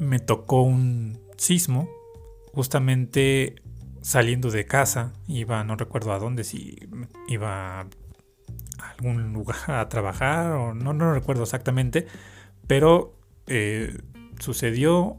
me 0.00 0.18
tocó 0.18 0.62
un 0.62 1.20
sismo, 1.36 1.88
justamente 2.52 3.56
saliendo 4.02 4.50
de 4.50 4.66
casa, 4.66 5.12
iba, 5.28 5.64
no 5.64 5.76
recuerdo 5.76 6.12
a 6.12 6.18
dónde, 6.18 6.44
si 6.44 6.78
iba 7.28 7.86
algún 8.78 9.32
lugar 9.32 9.56
a 9.70 9.88
trabajar 9.88 10.52
o 10.52 10.74
no, 10.74 10.92
no 10.92 11.12
recuerdo 11.14 11.42
exactamente, 11.42 12.06
pero 12.66 13.14
eh, 13.46 13.98
sucedió, 14.38 15.16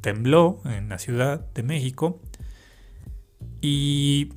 tembló 0.00 0.60
en 0.64 0.88
la 0.88 0.98
Ciudad 0.98 1.40
de 1.52 1.62
México 1.62 2.20
y 3.60 4.32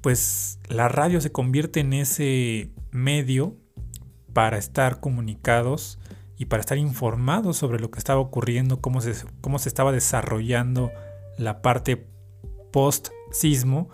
pues 0.00 0.58
la 0.68 0.88
radio 0.88 1.20
se 1.20 1.32
convierte 1.32 1.80
en 1.80 1.92
ese 1.92 2.70
medio 2.90 3.56
para 4.32 4.58
estar 4.58 5.00
comunicados 5.00 5.98
y 6.36 6.46
para 6.46 6.60
estar 6.60 6.78
informados 6.78 7.56
sobre 7.56 7.78
lo 7.78 7.90
que 7.90 7.98
estaba 7.98 8.20
ocurriendo, 8.20 8.80
cómo 8.80 9.00
se, 9.00 9.14
cómo 9.40 9.58
se 9.58 9.68
estaba 9.68 9.92
desarrollando 9.92 10.90
la 11.38 11.62
parte 11.62 12.06
post 12.72 13.08
sismo. 13.30 13.88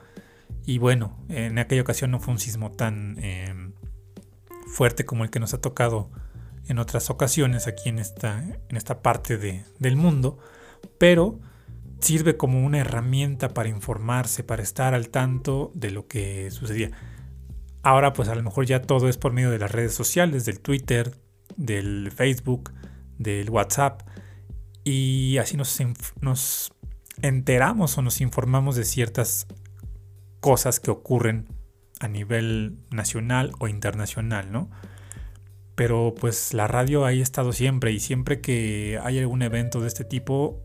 Y 0.64 0.78
bueno, 0.78 1.16
en 1.28 1.58
aquella 1.58 1.82
ocasión 1.82 2.10
no 2.10 2.20
fue 2.20 2.32
un 2.32 2.40
sismo 2.40 2.72
tan 2.72 3.18
em, 3.22 3.72
fuerte 4.66 5.04
como 5.04 5.24
el 5.24 5.30
que 5.30 5.40
nos 5.40 5.54
ha 5.54 5.60
tocado 5.60 6.10
en 6.66 6.78
otras 6.78 7.10
ocasiones 7.10 7.66
aquí 7.66 7.88
en 7.88 7.98
esta, 7.98 8.42
en 8.42 8.76
esta 8.76 9.02
parte 9.02 9.36
de, 9.36 9.64
del 9.78 9.96
mundo, 9.96 10.38
pero 10.98 11.40
sirve 12.00 12.36
como 12.36 12.64
una 12.64 12.78
herramienta 12.78 13.48
para 13.50 13.68
informarse, 13.68 14.44
para 14.44 14.62
estar 14.62 14.94
al 14.94 15.08
tanto 15.08 15.70
de 15.74 15.90
lo 15.90 16.06
que 16.06 16.50
sucedía. 16.50 16.90
Ahora 17.82 18.12
pues 18.12 18.28
a 18.28 18.34
lo 18.34 18.42
mejor 18.42 18.66
ya 18.66 18.82
todo 18.82 19.08
es 19.08 19.16
por 19.16 19.32
medio 19.32 19.50
de 19.50 19.58
las 19.58 19.72
redes 19.72 19.94
sociales, 19.94 20.44
del 20.44 20.60
Twitter, 20.60 21.16
del 21.56 22.12
Facebook, 22.12 22.72
del 23.18 23.50
WhatsApp, 23.50 24.02
y 24.84 25.38
así 25.38 25.56
nos, 25.56 25.78
nos 26.20 26.72
enteramos 27.22 27.96
o 27.98 28.02
nos 28.02 28.20
informamos 28.20 28.76
de 28.76 28.84
ciertas 28.84 29.46
cosas 30.40 30.80
que 30.80 30.90
ocurren 30.90 31.48
a 32.00 32.08
nivel 32.08 32.78
nacional 32.90 33.52
o 33.58 33.68
internacional, 33.68 34.50
¿no? 34.50 34.70
Pero 35.74 36.14
pues 36.18 36.54
la 36.54 36.66
radio 36.66 37.04
ahí 37.04 37.20
ha 37.20 37.22
estado 37.22 37.52
siempre 37.52 37.92
y 37.92 38.00
siempre 38.00 38.40
que 38.40 38.98
hay 39.02 39.18
algún 39.18 39.42
evento 39.42 39.80
de 39.80 39.88
este 39.88 40.04
tipo, 40.04 40.62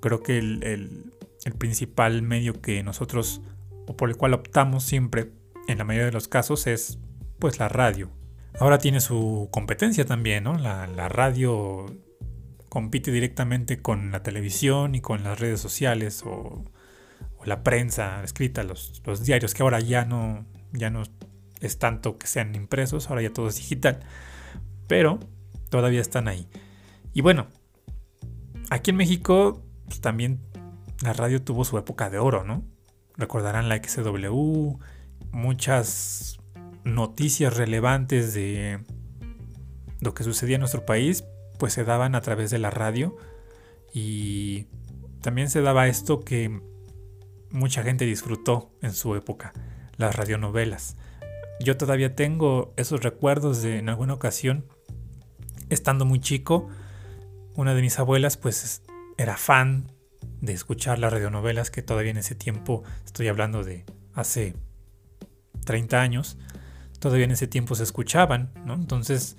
creo 0.00 0.22
que 0.22 0.38
el, 0.38 1.12
principal 1.58 2.20
medio 2.20 2.60
que 2.60 2.82
nosotros 2.82 3.40
o 3.86 3.96
por 3.96 4.10
el 4.10 4.16
cual 4.16 4.34
optamos 4.34 4.84
siempre 4.84 5.32
en 5.66 5.78
la 5.78 5.84
mayoría 5.84 6.04
de 6.04 6.12
los 6.12 6.28
casos 6.28 6.66
es 6.66 6.98
pues 7.38 7.58
la 7.58 7.70
radio. 7.70 8.10
Ahora 8.60 8.78
tiene 8.78 9.00
su 9.00 9.48
competencia 9.50 10.04
también, 10.04 10.44
¿no? 10.44 10.58
La, 10.58 10.86
la 10.86 11.08
radio 11.08 11.86
compite 12.68 13.10
directamente 13.10 13.80
con 13.80 14.10
la 14.10 14.22
televisión 14.22 14.94
y 14.94 15.00
con 15.00 15.24
las 15.24 15.40
redes 15.40 15.60
sociales 15.60 16.22
o 16.26 16.64
la 17.44 17.62
prensa 17.62 18.22
escrita, 18.22 18.62
los, 18.62 19.02
diarios, 19.24 19.54
que 19.54 19.62
ahora 19.62 19.80
ya 19.80 20.04
no, 20.04 20.46
ya 20.72 20.90
no 20.90 21.02
es 21.60 21.78
tanto 21.78 22.18
que 22.18 22.26
sean 22.26 22.54
impresos, 22.54 23.08
ahora 23.08 23.22
ya 23.22 23.32
todo 23.32 23.48
es 23.48 23.56
digital, 23.56 24.00
pero 24.86 25.18
todavía 25.70 26.00
están 26.00 26.28
ahí. 26.28 26.46
Y 27.14 27.22
bueno, 27.22 27.48
aquí 28.70 28.90
en 28.90 28.96
México 28.96 29.64
pues, 29.88 30.00
también 30.00 30.40
la 31.02 31.12
radio 31.12 31.42
tuvo 31.42 31.64
su 31.64 31.78
época 31.78 32.10
de 32.10 32.18
oro, 32.18 32.44
¿no? 32.44 32.64
Recordarán 33.16 33.68
la 33.68 33.76
XW, 33.76 34.78
muchas 35.32 36.38
noticias 36.84 37.56
relevantes 37.56 38.34
de 38.34 38.80
lo 40.00 40.14
que 40.14 40.24
sucedía 40.24 40.56
en 40.56 40.60
nuestro 40.60 40.86
país, 40.86 41.24
pues 41.58 41.72
se 41.72 41.84
daban 41.84 42.14
a 42.14 42.20
través 42.20 42.50
de 42.50 42.58
la 42.58 42.70
radio 42.70 43.16
y 43.92 44.66
también 45.20 45.50
se 45.50 45.60
daba 45.60 45.88
esto 45.88 46.20
que 46.20 46.60
mucha 47.50 47.82
gente 47.82 48.04
disfrutó 48.04 48.70
en 48.82 48.92
su 48.92 49.14
época, 49.16 49.52
las 49.96 50.14
radionovelas. 50.14 50.96
Yo 51.60 51.76
todavía 51.76 52.14
tengo 52.14 52.72
esos 52.76 53.02
recuerdos 53.02 53.62
de 53.62 53.78
en 53.78 53.88
alguna 53.88 54.14
ocasión, 54.14 54.66
estando 55.70 56.04
muy 56.04 56.20
chico, 56.20 56.68
una 57.56 57.74
de 57.74 57.82
mis 57.82 57.98
abuelas 57.98 58.36
pues 58.36 58.82
era 59.18 59.36
fan 59.36 59.92
de 60.40 60.52
escuchar 60.52 60.98
las 60.98 61.12
radionovelas 61.12 61.70
que 61.70 61.82
todavía 61.82 62.12
en 62.12 62.16
ese 62.16 62.34
tiempo, 62.34 62.84
estoy 63.04 63.28
hablando 63.28 63.64
de 63.64 63.84
hace 64.14 64.54
30 65.64 66.00
años, 66.00 66.38
todavía 67.00 67.24
en 67.24 67.32
ese 67.32 67.46
tiempo 67.46 67.74
se 67.74 67.82
escuchaban, 67.82 68.52
¿no? 68.64 68.74
Entonces 68.74 69.36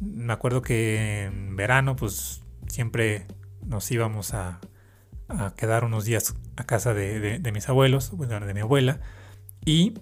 me 0.00 0.32
acuerdo 0.32 0.62
que 0.62 1.24
en 1.24 1.56
verano 1.56 1.96
pues 1.96 2.42
siempre 2.68 3.26
nos 3.64 3.90
íbamos 3.90 4.32
a, 4.32 4.60
quedar 5.56 5.84
unos 5.84 6.04
días 6.04 6.36
a 6.56 6.64
casa 6.64 6.94
de, 6.94 7.50
mis 7.52 7.68
abuelos, 7.68 8.12
bueno, 8.12 8.38
de 8.38 8.54
mi 8.54 8.60
abuela, 8.60 9.00
y 9.64 9.94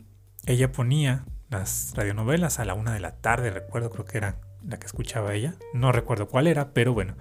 ella 0.44 0.70
ponía 0.70 1.24
las 1.48 1.94
radionovelas 1.96 2.58
a 2.58 2.66
la 2.66 2.74
una 2.74 2.92
de 2.92 3.00
la 3.00 3.16
tarde, 3.16 3.50
recuerdo, 3.50 3.88
creo 3.88 4.04
que 4.04 4.18
era 4.18 4.37
la 4.62 4.78
que 4.78 4.84
escuchaba 4.84 5.32
ella, 5.32 5.54
no 5.72 5.92
recuerdo 5.92 6.28
cuál 6.28 6.46
era, 6.46 6.74
pero 6.74 6.92
bueno. 6.92 7.16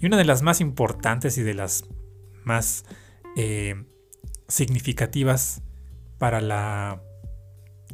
Y 0.00 0.06
una 0.06 0.16
de 0.16 0.24
las 0.24 0.42
más 0.42 0.60
importantes 0.60 1.38
y 1.38 1.42
de 1.42 1.54
las 1.54 1.84
más 2.44 2.84
eh, 3.36 3.84
significativas 4.48 5.62
para 6.18 6.40
la 6.40 7.02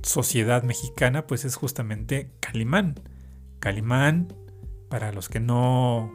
sociedad 0.03 0.63
mexicana, 0.63 1.27
pues 1.27 1.45
es 1.45 1.57
justamente 1.57 2.33
Calimán. 2.41 3.01
Calimán, 3.59 4.33
para 4.89 5.13
los 5.13 5.29
que 5.29 5.41
no 5.41 6.11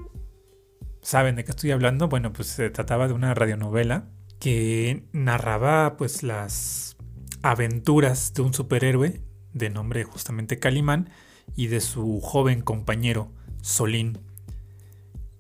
saben 1.01 1.35
de 1.35 1.43
qué 1.43 1.51
estoy 1.51 1.71
hablando, 1.71 2.07
bueno, 2.07 2.33
pues 2.33 2.47
se 2.47 2.69
trataba 2.69 3.07
de 3.07 3.13
una 3.13 3.33
radionovela 3.33 4.09
que 4.39 5.05
narraba 5.13 5.97
pues 5.97 6.23
las 6.23 6.97
aventuras 7.41 8.33
de 8.33 8.41
un 8.41 8.53
superhéroe 8.53 9.21
de 9.53 9.69
nombre 9.69 10.03
justamente 10.03 10.59
Calimán 10.59 11.09
y 11.55 11.67
de 11.67 11.79
su 11.79 12.19
joven 12.21 12.61
compañero 12.61 13.31
Solín, 13.61 14.19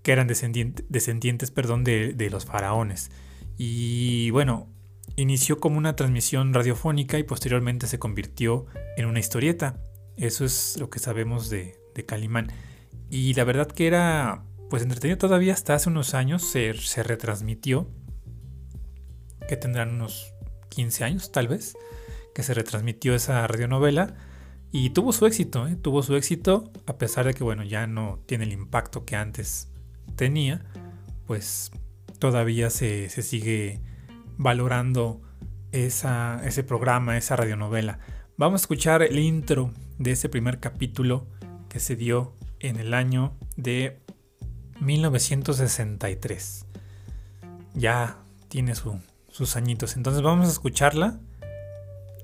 que 0.05 0.11
eran 0.11 0.27
descendientes, 0.27 1.49
perdón, 1.49 1.83
de, 1.83 2.27
los 2.29 2.45
faraones. 2.45 3.09
Y 3.57 4.29
bueno, 4.29 4.69
inició 5.15 5.59
como 5.59 5.79
una 5.79 5.95
transmisión 5.95 6.53
radiofónica 6.53 7.17
y 7.17 7.23
posteriormente 7.23 7.87
se 7.87 7.97
convirtió 7.97 8.67
en 8.97 9.07
una 9.07 9.19
historieta. 9.19 9.81
Eso 10.15 10.45
es 10.45 10.77
lo 10.79 10.91
que 10.91 10.99
sabemos 10.99 11.49
de, 11.49 11.79
Calimán. 12.05 12.51
Y 13.09 13.33
la 13.33 13.45
verdad 13.45 13.67
que 13.67 13.87
era 13.87 14.43
pues 14.69 14.83
entretenido 14.83 15.17
todavía 15.17 15.53
hasta 15.53 15.73
hace 15.73 15.89
unos 15.89 16.13
años 16.13 16.43
se, 16.43 16.73
retransmitió, 17.01 17.89
que 19.47 19.57
tendrán 19.57 19.89
unos 19.89 20.35
15 20.69 21.03
años 21.03 21.31
tal 21.31 21.47
vez, 21.47 21.75
que 22.35 22.43
se 22.43 22.53
retransmitió 22.53 23.15
esa 23.15 23.47
radionovela 23.47 24.13
y 24.71 24.91
tuvo 24.91 25.13
su 25.13 25.25
éxito, 25.25 25.67
¿eh? 25.67 25.75
tuvo 25.77 26.03
su 26.03 26.15
éxito 26.15 26.71
a 26.85 26.99
pesar 26.99 27.25
de 27.25 27.33
que 27.33 27.43
bueno, 27.43 27.63
ya 27.63 27.87
no 27.87 28.19
tiene 28.27 28.43
el 28.43 28.53
impacto 28.53 29.03
que 29.03 29.15
antes 29.15 29.69
tenía, 30.15 30.65
pues 31.27 31.71
todavía 32.19 32.69
se, 32.69 33.09
sigue 33.09 33.81
valorando 34.37 35.21
esa, 35.71 36.41
ese 36.45 36.63
programa, 36.63 37.17
esa 37.17 37.35
radionovela. 37.35 37.99
Vamos 38.37 38.61
a 38.61 38.63
escuchar 38.63 39.03
el 39.03 39.19
intro 39.19 39.71
de 39.97 40.11
ese 40.11 40.29
primer 40.29 40.59
capítulo 40.59 41.27
que 41.69 41.79
se 41.79 41.95
dio 41.95 42.35
en 42.59 42.77
el 42.77 42.93
año 42.93 43.33
de 43.55 43.99
1963. 44.79 46.65
Ya 47.73 48.17
tiene 48.47 48.73
sus 48.75 49.55
añitos. 49.55 49.95
Entonces 49.97 50.21
vamos 50.21 50.47
a 50.47 50.51
escucharla. 50.51 51.19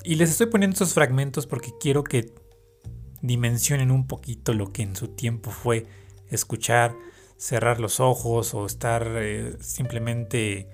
Y 0.04 0.16
les 0.16 0.32
estoy 0.32 0.48
poniendo 0.48 0.74
estos 0.74 0.94
fragmentos 0.94 1.46
porque 1.46 1.72
quiero 1.80 2.04
que 2.04 2.34
dimensionen 3.22 3.92
un 3.92 4.08
poquito 4.08 4.54
lo 4.54 4.72
que 4.72 4.82
en 4.82 4.96
su 4.96 5.10
tiempo 5.10 5.52
fue 5.52 5.86
escuchar, 6.30 6.96
cerrar 7.42 7.80
los 7.80 8.00
ojos 8.00 8.54
o 8.54 8.68
estar 8.68 9.14
eh, 9.16 9.58
simplemente 9.62 10.70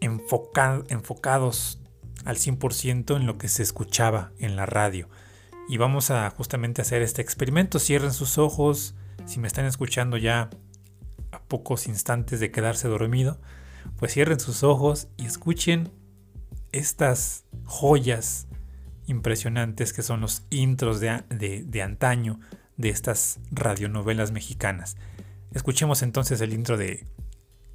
enfocados 0.00 1.80
al 2.24 2.36
100% 2.36 3.16
en 3.16 3.26
lo 3.26 3.38
que 3.38 3.48
se 3.48 3.64
escuchaba 3.64 4.30
en 4.38 4.54
la 4.54 4.66
radio. 4.66 5.08
Y 5.68 5.78
vamos 5.78 6.12
a 6.12 6.30
justamente 6.30 6.80
hacer 6.80 7.02
este 7.02 7.22
experimento. 7.22 7.80
Cierren 7.80 8.12
sus 8.12 8.38
ojos, 8.38 8.94
si 9.26 9.40
me 9.40 9.48
están 9.48 9.64
escuchando 9.64 10.16
ya 10.16 10.48
a 11.32 11.42
pocos 11.42 11.88
instantes 11.88 12.38
de 12.38 12.52
quedarse 12.52 12.86
dormido, 12.86 13.40
pues 13.96 14.12
cierren 14.12 14.38
sus 14.38 14.62
ojos 14.62 15.08
y 15.16 15.26
escuchen 15.26 15.90
estas 16.70 17.46
joyas 17.64 18.46
impresionantes 19.06 19.92
que 19.92 20.02
son 20.02 20.20
los 20.20 20.44
intros 20.50 21.00
de, 21.00 21.24
de, 21.30 21.64
de 21.64 21.82
antaño 21.82 22.38
de 22.76 22.90
estas 22.90 23.40
radionovelas 23.50 24.30
mexicanas. 24.30 24.96
Escuchemos 25.54 26.02
entonces 26.02 26.40
el 26.40 26.52
intro 26.52 26.76
de 26.76 27.06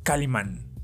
Calimán. 0.04 0.77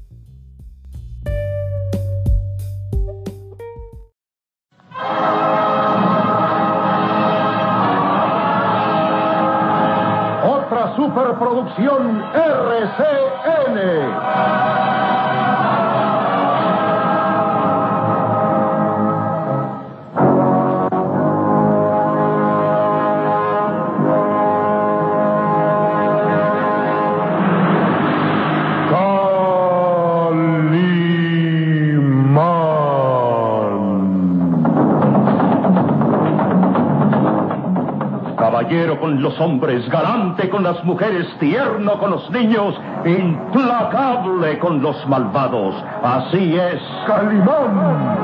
Los 39.34 39.42
hombres, 39.42 39.90
galante 39.90 40.50
con 40.50 40.64
las 40.64 40.84
mujeres, 40.84 41.28
tierno 41.40 41.98
con 41.98 42.12
los 42.12 42.30
niños, 42.32 42.80
implacable 43.06 44.60
con 44.60 44.82
los 44.82 45.08
malvados. 45.08 45.76
Así 46.04 46.56
es 46.56 46.82
Calimán, 47.08 48.18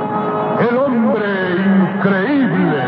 el 0.69 0.77
hombre 0.77 1.25
increíble. 1.95 2.83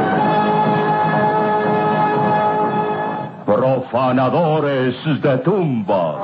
Profanadores 3.45 4.95
de 5.21 5.37
tumbas. 5.39 6.15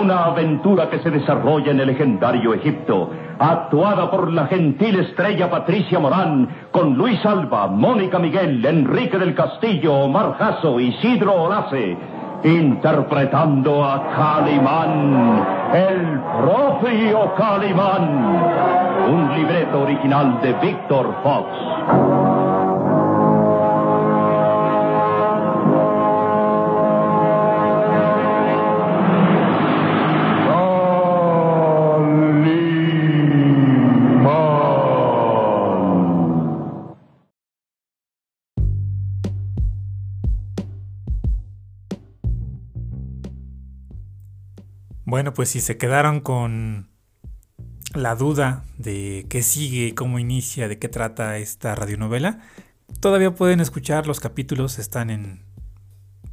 Una 0.00 0.24
aventura 0.24 0.90
que 0.90 0.98
se 0.98 1.10
desarrolla 1.10 1.70
en 1.70 1.80
el 1.80 1.86
legendario 1.86 2.54
Egipto, 2.54 3.01
actuada 3.42 4.10
por 4.10 4.32
la 4.32 4.46
gentil 4.46 5.00
estrella 5.00 5.50
Patricia 5.50 5.98
Morán, 5.98 6.48
con 6.70 6.94
Luis 6.94 7.24
Alba, 7.26 7.66
Mónica 7.66 8.18
Miguel, 8.18 8.64
Enrique 8.64 9.18
del 9.18 9.34
Castillo, 9.34 9.94
Omar 9.94 10.36
Jasso, 10.38 10.78
Isidro 10.78 11.34
Olace, 11.34 11.96
interpretando 12.44 13.84
a 13.84 14.10
Calimán, 14.14 15.46
el 15.74 16.20
propio 16.44 17.34
Calimán. 17.34 18.42
Un 19.10 19.34
libreto 19.34 19.82
original 19.82 20.40
de 20.40 20.52
Víctor 20.54 21.12
Fox. 21.22 22.31
Pues 45.34 45.50
si 45.50 45.60
se 45.60 45.76
quedaron 45.76 46.20
con 46.20 46.88
la 47.94 48.14
duda 48.14 48.64
de 48.78 49.26
qué 49.28 49.42
sigue, 49.42 49.94
cómo 49.94 50.18
inicia, 50.18 50.68
de 50.68 50.78
qué 50.78 50.88
trata 50.88 51.38
esta 51.38 51.74
radionovela, 51.74 52.40
todavía 53.00 53.34
pueden 53.34 53.60
escuchar 53.60 54.06
los 54.06 54.20
capítulos, 54.20 54.78
están 54.78 55.10
en, 55.10 55.44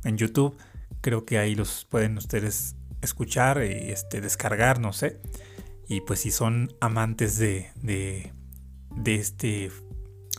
en 0.03 0.17
YouTube. 0.17 0.57
Creo 1.01 1.25
que 1.25 1.37
ahí 1.37 1.55
los 1.55 1.85
pueden 1.85 2.17
ustedes 2.17 2.75
escuchar 3.01 3.63
y 3.63 3.91
este, 3.91 4.21
descargar, 4.21 4.79
no 4.79 4.93
sé. 4.93 5.19
Y 5.87 6.01
pues 6.01 6.21
si 6.21 6.31
son 6.31 6.73
amantes 6.81 7.37
de, 7.37 7.71
de, 7.81 8.33
de 8.95 9.15
este 9.15 9.71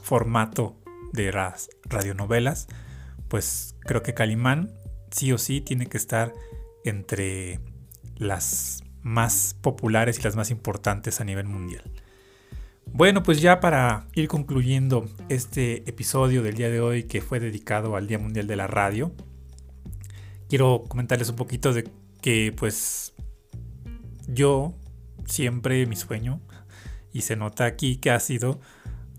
formato 0.03 0.81
de 1.13 1.33
las 1.33 1.71
radionovelas, 1.85 2.69
pues 3.29 3.75
creo 3.81 4.03
que 4.03 4.15
Calimán 4.15 4.73
sí 5.11 5.33
o 5.33 5.39
sí 5.39 5.61
tiene 5.61 5.87
que 5.87 5.97
estar 5.97 6.33
entre 6.85 7.61
las 8.21 8.85
más 9.03 9.57
populares 9.61 10.21
y 10.21 10.23
las 10.23 10.37
más 10.37 10.53
importantes 10.53 11.21
a 11.21 11.25
nivel 11.25 11.47
mundial. 11.47 11.83
Bueno, 12.93 13.25
pues 13.25 13.41
ya 13.41 13.59
para 13.59 14.07
ir 14.15 14.29
concluyendo 14.29 15.09
este 15.29 15.89
episodio 15.89 16.43
del 16.43 16.55
día 16.55 16.71
de 16.71 16.81
hoy 16.81 17.05
que 17.05 17.21
fue 17.21 17.41
dedicado 17.41 17.97
al 17.97 18.07
Día 18.07 18.19
Mundial 18.19 18.47
de 18.47 18.57
la 18.57 18.69
Radio, 18.69 19.13
quiero 20.49 20.85
comentarles 20.87 21.31
un 21.31 21.37
poquito 21.37 21.73
de 21.73 21.89
que 22.21 22.55
pues 22.57 23.15
yo 24.29 24.75
siempre 25.25 25.87
mi 25.87 25.97
sueño, 25.97 26.41
y 27.13 27.23
se 27.23 27.37
nota 27.37 27.65
aquí 27.65 27.97
que 27.97 28.11
ha 28.11 28.21
sido 28.21 28.61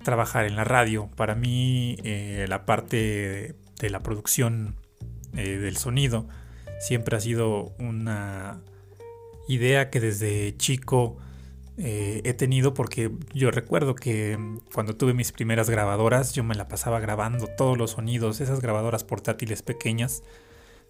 trabajar 0.04 0.46
en 0.46 0.56
la 0.56 0.64
radio. 0.64 1.10
Para 1.16 1.36
mí 1.36 1.98
eh, 2.04 2.46
la 2.48 2.66
parte 2.66 3.56
de, 3.80 3.90
la 3.90 4.00
producción 4.00 4.76
eh, 5.36 5.58
del 5.58 5.78
sonido 5.78 6.28
siempre 6.80 7.18
ha 7.18 7.20
sido 7.20 7.74
una 7.80 8.62
idea 9.54 9.90
que 9.90 10.00
desde 10.00 10.56
chico 10.58 11.18
eh, 11.78 12.22
he 12.26 12.34
tenido 12.34 12.74
porque 12.74 13.12
yo 13.34 13.50
recuerdo 13.50 13.96
que 13.96 14.38
cuando 14.74 14.96
tuve 14.96 15.14
mis 15.14 15.32
primeras 15.32 15.70
grabadoras 15.70 16.34
yo 16.34 16.44
me 16.44 16.56
la 16.56 16.68
pasaba 16.68 17.00
grabando 17.00 17.48
todos 17.48 17.78
los 17.78 17.92
sonidos, 17.92 18.42
esas 18.42 18.62
grabadoras 18.62 19.04
portátiles 19.04 19.64
pequeñas, 19.64 20.24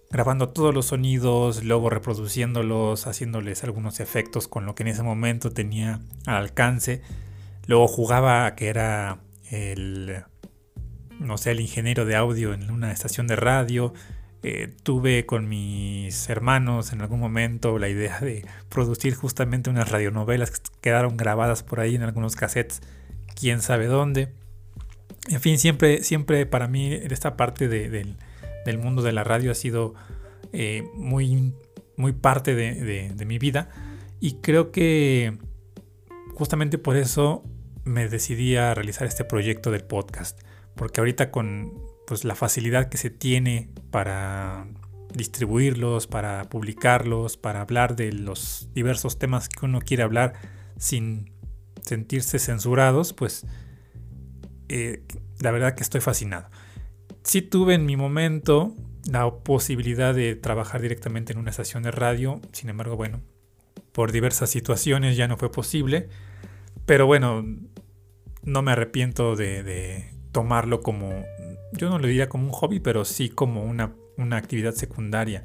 grabando 0.10 0.50
todos 0.50 0.74
los 0.74 0.88
sonidos, 0.88 1.64
luego 1.64 1.90
reproduciéndolos, 1.90 3.08
haciéndoles 3.08 3.64
algunos 3.64 4.00
efectos 4.00 4.48
con 4.48 4.66
lo 4.66 4.76
que 4.76 4.84
en 4.84 4.90
ese 4.90 5.04
momento 5.04 5.52
tenía 5.52 6.02
al 6.26 6.36
alcance. 6.36 7.02
Luego 7.68 7.88
jugaba 7.88 8.46
a 8.46 8.56
que 8.56 8.68
era 8.68 9.20
el, 9.50 10.24
no 11.20 11.38
sé, 11.38 11.52
el 11.52 11.62
ingeniero 11.62 12.06
de 12.06 12.16
audio 12.16 12.54
en 12.54 12.70
una 12.70 12.92
estación 12.92 13.28
de 13.28 13.38
radio. 13.38 13.94
Eh, 14.44 14.74
tuve 14.82 15.28
con 15.28 15.48
mis 15.48 16.28
hermanos 16.28 16.94
en 16.94 17.02
algún 17.02 17.20
momento 17.20 17.78
la 17.78 17.90
idea 17.90 18.20
de 18.20 18.44
producir 18.70 19.14
justamente 19.14 19.70
unas 19.70 19.92
radionovelas 19.92 20.50
que 20.50 20.60
quedaron 20.82 21.16
grabadas 21.16 21.62
por 21.62 21.80
ahí 21.80 21.94
en 21.94 22.02
algunos 22.02 22.36
cassettes, 22.36 22.82
quién 23.40 23.62
sabe 23.62 23.86
dónde. 23.86 24.30
En 25.30 25.42
fin, 25.42 25.60
siempre, 25.60 26.04
siempre 26.04 26.48
para 26.48 26.68
mí 26.68 26.92
esta 26.92 27.38
parte 27.38 27.68
de, 27.68 27.90
del, 28.66 28.78
mundo 28.80 29.04
de 29.04 29.12
la 29.12 29.24
radio 29.24 29.52
ha 29.52 29.56
sido 29.56 29.94
eh, 30.54 30.84
muy, 30.96 31.54
muy 31.96 32.14
parte 32.14 32.56
de, 32.56 33.14
de 33.14 33.26
mi 33.26 33.38
vida 33.38 33.70
y 34.20 34.38
creo 34.42 34.72
que 34.72 35.38
justamente 36.34 36.80
por 36.80 36.98
eso 36.98 37.44
me 37.84 38.08
decidí 38.08 38.56
a 38.56 38.74
realizar 38.74 39.08
este 39.08 39.24
proyecto 39.24 39.70
del 39.70 39.84
podcast, 39.84 40.40
porque 40.76 41.02
ahorita 41.02 41.30
con 41.30 41.91
pues 42.12 42.26
la 42.26 42.36
facilidad 42.36 42.90
que 42.90 42.98
se 42.98 43.10
tiene 43.10 43.70
para 43.90 44.68
distribuirlos, 45.14 46.08
para 46.08 46.50
publicarlos, 46.50 47.38
para 47.38 47.62
hablar 47.62 47.96
de 47.96 48.12
los 48.12 48.68
diversos 48.74 49.18
temas 49.18 49.48
que 49.48 49.66
uno 49.66 49.80
quiere 49.80 50.04
hablar 50.04 50.34
sin 50.78 51.32
sentirse 51.82 52.38
censurados, 52.38 53.14
pues 53.14 53.46
eh, 54.68 55.04
la 55.40 55.52
verdad 55.52 55.74
que 55.74 55.84
estoy 55.84 56.02
fascinado. 56.02 56.50
Sí 57.24 57.42
tuve 57.42 57.76
en 57.76 57.86
mi 57.86 57.96
momento 57.96 58.76
la 59.10 59.34
posibilidad 59.34 60.14
de 60.14 60.36
trabajar 60.36 60.82
directamente 60.82 61.32
en 61.32 61.40
una 61.40 61.52
estación 61.52 61.82
de 61.82 61.92
radio, 61.92 62.42
sin 62.52 62.70
embargo, 62.70 62.98
bueno, 62.98 63.22
por 63.94 64.12
diversas 64.12 64.50
situaciones 64.50 65.16
ya 65.16 65.30
no 65.30 65.38
fue 65.38 65.50
posible, 65.50 66.10
pero 66.86 67.06
bueno, 67.06 67.46
no 68.44 68.62
me 68.64 68.74
arrepiento 68.74 69.38
de, 69.38 69.64
de 69.64 70.14
tomarlo 70.34 70.82
como 70.82 71.24
yo 71.74 71.90
no 71.90 72.00
lo 72.00 72.08
diría 72.08 72.30
como 72.30 72.46
un 72.46 72.52
hobby, 72.52 72.80
pero 72.80 73.06
sí 73.06 73.30
como 73.30 73.64
una, 73.64 73.94
una 74.18 74.38
actividad 74.38 74.74
secundaria. 74.74 75.44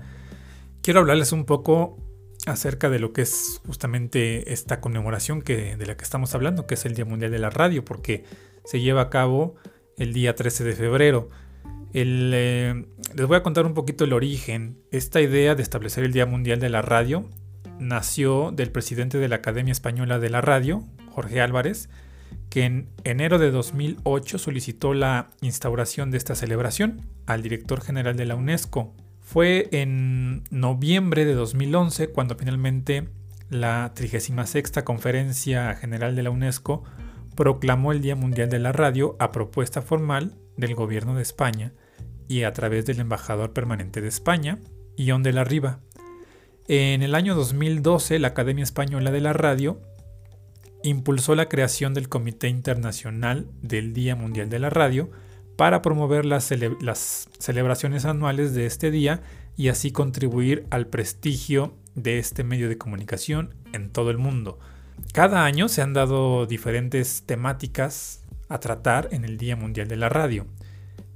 Quiero 0.83 1.01
hablarles 1.01 1.33
un 1.33 1.45
poco 1.45 1.99
acerca 2.47 2.89
de 2.89 2.99
lo 2.99 3.12
que 3.12 3.22
es 3.22 3.61
justamente 3.66 4.53
esta 4.53 4.81
conmemoración 4.81 5.43
que, 5.43 5.77
de 5.77 5.87
la 5.87 5.97
que 5.97 6.05
estamos 6.05 6.35
hablando, 6.35 6.66
que 6.66 6.74
es 6.74 6.87
el 6.87 6.95
Día 6.95 7.05
Mundial 7.05 7.31
de 7.31 7.39
la 7.39 7.51
Radio, 7.51 7.85
porque 7.85 8.24
se 8.64 8.81
lleva 8.81 9.03
a 9.03 9.11
cabo 9.11 9.57
el 9.97 10.12
día 10.12 10.35
13 10.35 10.64
de 10.64 10.72
febrero. 10.74 11.29
Eh, 11.93 12.85
les 13.14 13.27
voy 13.27 13.37
a 13.37 13.43
contar 13.43 13.66
un 13.66 13.74
poquito 13.74 14.05
el 14.05 14.12
origen. 14.12 14.79
Esta 14.91 15.20
idea 15.20 15.55
de 15.55 15.62
establecer 15.62 16.05
el 16.05 16.12
Día 16.12 16.27
Mundial 16.27 16.61
de 16.61 16.68
la 16.68 16.83
Radio 16.83 17.29
nació 17.79 18.53
del 18.53 18.70
presidente 18.70 19.18
de 19.18 19.29
la 19.29 19.37
Academia 19.37 19.72
Española 19.72 20.18
de 20.18 20.31
la 20.31 20.41
Radio, 20.41 20.85
Jorge 21.11 21.41
Álvarez, 21.41 21.89
que 22.49 22.64
en 22.64 22.89
enero 23.05 23.39
de 23.39 23.51
2008 23.51 24.39
solicitó 24.39 24.95
la 24.95 25.29
instauración 25.41 26.11
de 26.11 26.18
esta 26.18 26.35
celebración 26.35 27.03
al 27.27 27.43
director 27.43 27.81
general 27.81 28.16
de 28.16 28.27
la 28.27 28.37
UNESCO. 28.37 28.95
Fue 29.20 29.68
en 29.72 30.45
noviembre 30.51 31.24
de 31.24 31.35
2011 31.35 32.09
cuando 32.09 32.37
finalmente 32.37 33.09
la 33.51 33.93
36 33.95 34.72
Conferencia 34.85 35.74
General 35.74 36.16
de 36.16 36.22
la 36.22 36.31
UNESCO 36.31 36.85
proclamó 37.35 37.93
el 37.93 38.01
Día 38.01 38.16
Mundial 38.16 38.49
de 38.49 38.59
la 38.59 38.72
Radio 38.72 39.16
a 39.18 39.33
propuesta 39.33 39.83
formal 39.83 40.35
del 40.57 40.74
Gobierno 40.74 41.14
de 41.14 41.22
España 41.22 41.72
y 42.29 42.43
a 42.43 42.53
través 42.53 42.87
del 42.87 43.01
embajador 43.01 43.53
permanente 43.53 44.01
de 44.01 44.09
España, 44.09 44.59
Ion 44.97 45.22
de 45.22 45.33
la 45.33 45.45
Riva. 45.45 45.81
En 46.66 47.03
el 47.03 47.14
año 47.14 47.35
2012, 47.35 48.18
la 48.18 48.29
Academia 48.29 48.64
Española 48.64 49.12
de 49.12 49.20
la 49.20 49.33
Radio 49.33 49.81
impulsó 50.89 51.34
la 51.34 51.49
creación 51.49 51.95
del 51.95 52.09
Comité 52.09 52.49
Internacional 52.49 53.47
del 53.62 53.93
Día 53.93 54.16
Mundial 54.16 54.49
de 54.49 54.59
la 54.59 54.70
Radio 54.70 55.11
para 55.57 55.82
promover 55.82 56.24
las, 56.24 56.53
las 56.80 57.28
celebraciones 57.39 58.05
anuales 58.05 58.55
de 58.55 58.66
este 58.66 58.91
día 58.91 59.22
y 59.57 59.68
así 59.68 59.91
contribuir 59.91 60.66
al 60.70 60.87
prestigio 60.87 61.74
de 61.95 62.18
este 62.18 62.45
medio 62.45 62.68
de 62.68 62.78
comunicación 62.78 63.55
en 63.72 63.91
todo 63.91 64.11
el 64.11 64.18
mundo. 64.18 64.59
Cada 65.12 65.45
año 65.45 65.68
se 65.68 65.82
han 65.82 65.93
dado 65.93 66.47
diferentes 66.47 67.22
temáticas 67.24 68.24
a 68.49 68.61
tratar 68.61 69.09
en 69.12 69.24
el 69.24 69.39
Día 69.39 69.57
Mundial 69.57 69.89
de 69.89 69.97
la 69.97 70.09
Radio. 70.09 70.47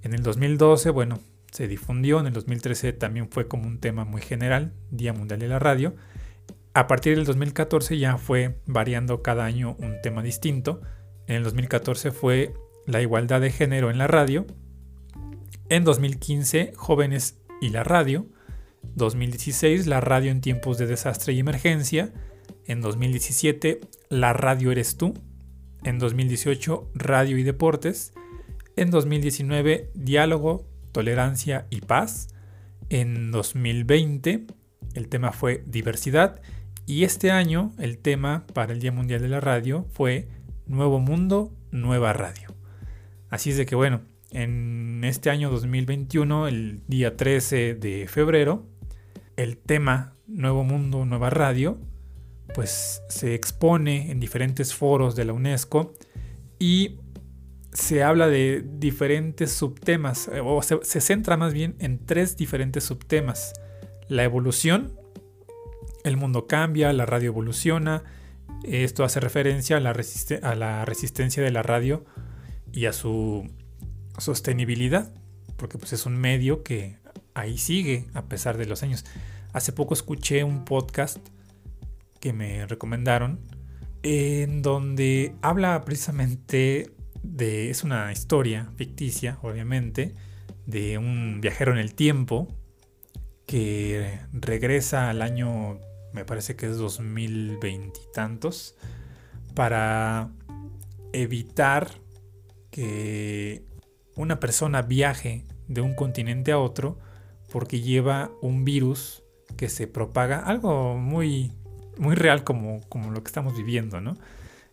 En 0.02 0.14
el 0.14 0.22
2012, 0.22 0.90
bueno, 0.90 1.20
se 1.50 1.68
difundió, 1.68 2.20
en 2.20 2.26
el 2.26 2.32
2013 2.32 2.92
también 2.92 3.28
fue 3.28 3.46
como 3.46 3.66
un 3.66 3.78
tema 3.78 4.04
muy 4.04 4.22
general, 4.22 4.72
Día 4.90 5.12
Mundial 5.12 5.40
de 5.40 5.48
la 5.48 5.58
Radio. 5.58 5.94
A 6.72 6.86
partir 6.86 7.16
del 7.16 7.24
2014 7.24 7.98
ya 7.98 8.16
fue 8.16 8.60
variando 8.66 9.22
cada 9.22 9.44
año 9.44 9.76
un 9.80 10.00
tema 10.02 10.22
distinto. 10.22 10.80
En 11.26 11.36
el 11.36 11.42
2014 11.42 12.12
fue 12.12 12.54
la 12.86 13.02
igualdad 13.02 13.40
de 13.40 13.50
género 13.50 13.90
en 13.90 13.98
la 13.98 14.06
radio. 14.06 14.46
En 15.68 15.82
2015, 15.82 16.72
jóvenes 16.76 17.40
y 17.60 17.70
la 17.70 17.82
radio. 17.82 18.26
2016, 18.94 19.88
la 19.88 20.00
radio 20.00 20.30
en 20.30 20.40
tiempos 20.40 20.78
de 20.78 20.86
desastre 20.86 21.32
y 21.32 21.40
emergencia. 21.40 22.12
En 22.66 22.80
2017, 22.80 23.80
La 24.08 24.32
radio 24.32 24.70
eres 24.70 24.96
tú. 24.96 25.14
En 25.82 25.98
2018, 25.98 26.90
Radio 26.94 27.36
y 27.36 27.42
deportes. 27.42 28.12
En 28.76 28.90
2019, 28.90 29.90
Diálogo, 29.94 30.68
Tolerancia 30.92 31.66
y 31.68 31.80
Paz. 31.80 32.28
En 32.90 33.32
2020, 33.32 34.46
el 34.94 35.08
tema 35.08 35.32
fue 35.32 35.64
Diversidad. 35.66 36.40
Y 36.91 37.05
este 37.05 37.30
año, 37.30 37.72
el 37.78 37.99
tema 37.99 38.49
para 38.53 38.72
el 38.72 38.80
Día 38.80 38.91
Mundial 38.91 39.22
de 39.22 39.28
la 39.28 39.38
Radio 39.38 39.86
fue 39.93 40.26
Nuevo 40.66 40.99
Mundo, 40.99 41.53
Nueva 41.70 42.12
Radio. 42.12 42.53
Así 43.28 43.51
es 43.51 43.57
de 43.57 43.64
que 43.64 43.76
bueno, 43.76 44.01
en 44.32 45.05
este 45.05 45.30
año 45.30 45.53
2021, 45.53 46.49
el 46.49 46.82
día 46.88 47.16
13 47.16 47.76
de 47.76 48.09
febrero, 48.09 48.66
el 49.36 49.57
tema 49.57 50.16
Nuevo 50.26 50.64
Mundo, 50.64 51.05
Nueva 51.05 51.30
Radio 51.30 51.78
pues 52.55 53.03
se 53.09 53.34
expone 53.36 54.11
en 54.11 54.18
diferentes 54.18 54.74
foros 54.74 55.14
de 55.14 55.26
la 55.26 55.32
UNESCO 55.32 55.95
y 56.59 56.97
se 57.72 58.03
habla 58.03 58.26
de 58.26 58.64
diferentes 58.68 59.53
subtemas, 59.53 60.26
eh, 60.26 60.41
o 60.45 60.61
se, 60.61 61.01
centra 61.01 61.36
más 61.36 61.55
bien 61.55 61.76
en 61.78 62.05
tres 62.05 62.36
diferentes 62.36 62.82
subtemas. 62.82 63.53
La 64.09 64.24
evolución, 64.24 64.99
el 66.04 66.16
mundo 66.16 66.46
cambia, 66.46 66.92
la 66.92 67.06
radio 67.06 67.28
evoluciona, 67.28 68.02
esto 68.64 69.04
hace 69.04 69.20
referencia 69.20 69.76
a 69.76 69.80
la, 69.80 69.92
resistencia 70.84 71.42
de 71.42 71.50
la 71.50 71.62
radio 71.62 72.04
y 72.72 72.86
a 72.86 72.92
su 72.92 73.50
sostenibilidad, 74.18 75.12
porque 75.56 75.78
pues 75.78 75.92
es 75.92 76.06
un 76.06 76.16
medio 76.16 76.62
que 76.62 76.98
ahí 77.34 77.58
sigue 77.58 78.06
a 78.14 78.26
pesar 78.26 78.58
de 78.58 78.66
los 78.66 78.82
años. 78.82 79.04
Hace 79.52 79.72
poco 79.72 79.94
escuché 79.94 80.44
un 80.44 80.64
podcast 80.64 81.18
que 82.20 82.32
me 82.32 82.66
recomendaron, 82.66 83.40
en 84.02 84.62
donde 84.62 85.34
habla 85.42 85.80
precisamente 85.84 86.92
de, 87.22 87.70
es 87.70 87.82
una 87.82 88.12
historia 88.12 88.70
ficticia, 88.76 89.38
obviamente, 89.42 90.14
de 90.66 90.98
un 90.98 91.40
viajero 91.40 91.72
en 91.72 91.78
el 91.78 91.94
tiempo 91.94 92.48
que 93.51 94.20
regresa 94.30 95.11
al 95.11 95.22
año, 95.22 95.80
me 96.12 96.24
parece 96.24 96.55
que 96.55 96.66
es 96.66 96.76
2020 96.76 97.98
y 97.98 98.12
tantos, 98.14 98.76
para 99.57 100.30
evitar 101.12 101.90
que 102.70 103.64
una 104.14 104.38
persona 104.38 104.82
viaje 104.82 105.46
de 105.66 105.80
un 105.80 105.94
continente 105.94 106.53
a 106.53 106.61
otro 106.61 107.01
porque 107.51 107.80
lleva 107.80 108.30
un 108.40 108.64
virus 108.64 109.24
que 109.57 109.68
se 109.68 109.88
propaga, 109.88 110.38
algo 110.38 110.96
muy 110.96 111.51
muy 111.98 112.14
real 112.14 112.44
como, 112.44 112.80
como 112.88 113.11
lo 113.11 113.24
que 113.24 113.30
estamos 113.30 113.57
viviendo, 113.57 114.01
¿no? 114.01 114.16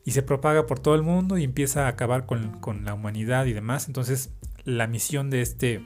Y 0.05 0.11
se 0.11 0.21
propaga 0.21 0.67
por 0.67 0.79
todo 0.79 0.93
el 0.93 1.01
mundo 1.01 1.39
y 1.39 1.43
empieza 1.43 1.87
a 1.87 1.87
acabar 1.87 2.27
con, 2.27 2.59
con 2.59 2.85
la 2.85 2.93
humanidad 2.93 3.47
y 3.47 3.53
demás. 3.53 3.87
Entonces, 3.87 4.29
la 4.65 4.85
misión 4.85 5.31
de 5.31 5.41
este 5.41 5.81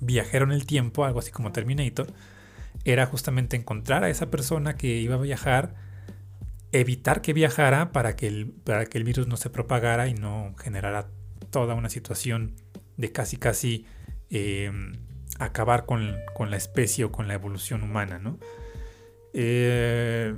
viajero 0.00 0.44
en 0.44 0.52
el 0.52 0.66
tiempo, 0.66 1.04
algo 1.04 1.20
así 1.20 1.30
como 1.30 1.52
Terminator, 1.52 2.06
era 2.84 3.06
justamente 3.06 3.56
encontrar 3.56 4.04
a 4.04 4.10
esa 4.10 4.30
persona 4.30 4.76
que 4.76 4.98
iba 4.98 5.16
a 5.16 5.18
viajar, 5.18 5.74
evitar 6.72 7.22
que 7.22 7.32
viajara 7.32 7.92
para 7.92 8.16
que 8.16 8.28
el, 8.28 8.50
para 8.64 8.86
que 8.86 8.98
el 8.98 9.04
virus 9.04 9.26
no 9.26 9.36
se 9.36 9.50
propagara 9.50 10.08
y 10.08 10.14
no 10.14 10.54
generara 10.58 11.08
toda 11.50 11.74
una 11.74 11.88
situación 11.88 12.54
de 12.96 13.12
casi 13.12 13.36
casi 13.36 13.86
eh, 14.30 14.70
acabar 15.38 15.86
con, 15.86 16.16
con, 16.34 16.50
la 16.50 16.56
especie 16.56 17.04
o 17.04 17.12
con 17.12 17.28
la 17.28 17.34
evolución 17.34 17.82
humana, 17.82 18.18
¿no? 18.18 18.38
Eh, 19.32 20.34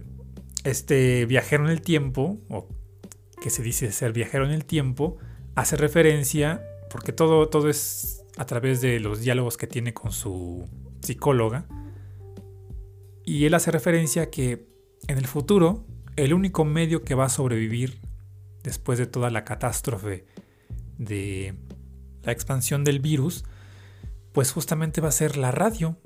este 0.64 1.24
viajero 1.26 1.64
en 1.64 1.70
el 1.70 1.82
tiempo, 1.82 2.38
o 2.48 2.68
que 3.40 3.50
se 3.50 3.62
dice 3.62 3.92
ser 3.92 4.12
viajero 4.12 4.44
en 4.44 4.50
el 4.50 4.64
tiempo, 4.64 5.18
hace 5.54 5.76
referencia, 5.76 6.62
porque 6.90 7.12
todo, 7.12 7.48
todo 7.48 7.68
es 7.68 8.24
a 8.39 8.47
través 8.47 8.80
de 8.80 9.01
los 9.01 9.20
diálogos 9.20 9.57
que 9.57 9.66
tiene 9.66 9.93
con 9.93 10.12
su 10.12 10.68
psicóloga, 11.03 11.66
y 13.24 13.45
él 13.45 13.55
hace 13.55 13.70
referencia 13.70 14.22
a 14.22 14.30
que 14.30 14.66
en 15.07 15.18
el 15.18 15.26
futuro 15.26 15.84
el 16.16 16.32
único 16.32 16.64
medio 16.64 17.03
que 17.05 17.14
va 17.14 17.26
a 17.26 17.28
sobrevivir 17.28 18.01
después 18.62 18.99
de 18.99 19.07
toda 19.07 19.30
la 19.30 19.45
catástrofe 19.45 20.24
de 20.97 21.55
la 22.22 22.32
expansión 22.32 22.84
del 22.84 23.01
virus, 23.01 23.45
pues 24.32 24.51
justamente 24.51 25.01
va 25.01 25.09
a 25.09 25.12
ser 25.12 25.36
la 25.36 25.51
radio, 25.51 25.99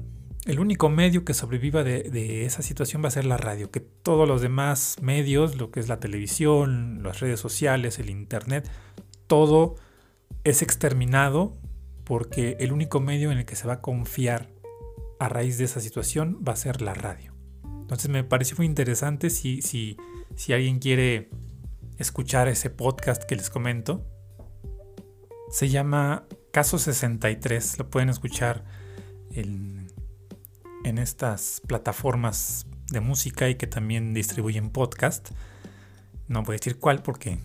el 0.44 0.58
único 0.58 0.88
medio 0.88 1.24
que 1.24 1.34
sobreviva 1.34 1.84
de, 1.84 2.44
esa 2.44 2.62
situación 2.62 3.02
va 3.02 3.08
a 3.08 3.12
ser 3.12 3.24
la 3.24 3.36
radio, 3.36 3.70
que 3.70 3.80
todos 3.80 4.28
los 4.28 4.42
demás 4.42 4.96
medios, 5.00 5.56
lo 5.56 5.70
que 5.70 5.80
es 5.80 5.88
la 5.88 6.00
televisión, 6.00 7.02
las 7.02 7.20
redes 7.20 7.40
sociales, 7.40 7.98
el 7.98 8.10
internet, 8.10 8.68
todo 9.26 9.76
es 10.44 10.62
exterminado 10.62 11.56
porque 12.04 12.56
el 12.60 12.72
único 12.72 13.00
medio 13.00 13.30
en 13.30 13.38
el 13.38 13.44
que 13.44 13.56
se 13.56 13.66
va 13.66 13.74
a 13.74 13.80
confiar 13.80 14.50
a 15.18 15.28
raíz 15.28 15.58
de 15.58 15.64
esa 15.64 15.80
situación 15.80 16.42
va 16.46 16.52
a 16.52 16.56
ser 16.56 16.82
la 16.82 16.94
radio. 16.94 17.34
Entonces 17.64 18.10
me 18.10 18.24
pareció 18.24 18.56
muy 18.56 18.66
interesante 18.66 19.30
si, 19.30 19.62
si, 19.62 19.96
si 20.34 20.52
alguien 20.52 20.78
quiere 20.78 21.30
escuchar 21.98 22.48
ese 22.48 22.70
podcast 22.70 23.24
que 23.24 23.36
les 23.36 23.50
comento. 23.50 24.06
Se 25.50 25.68
llama 25.68 26.26
Caso 26.52 26.78
63, 26.78 27.78
lo 27.78 27.90
pueden 27.90 28.08
escuchar 28.08 28.64
en 29.30 29.82
en 30.84 30.98
estas 30.98 31.62
plataformas 31.66 32.66
de 32.90 33.00
música 33.00 33.48
y 33.48 33.54
que 33.54 33.66
también 33.66 34.14
distribuyen 34.14 34.70
podcast. 34.70 35.30
No 36.28 36.42
voy 36.42 36.54
a 36.54 36.58
decir 36.58 36.78
cuál 36.78 37.02
porque 37.02 37.38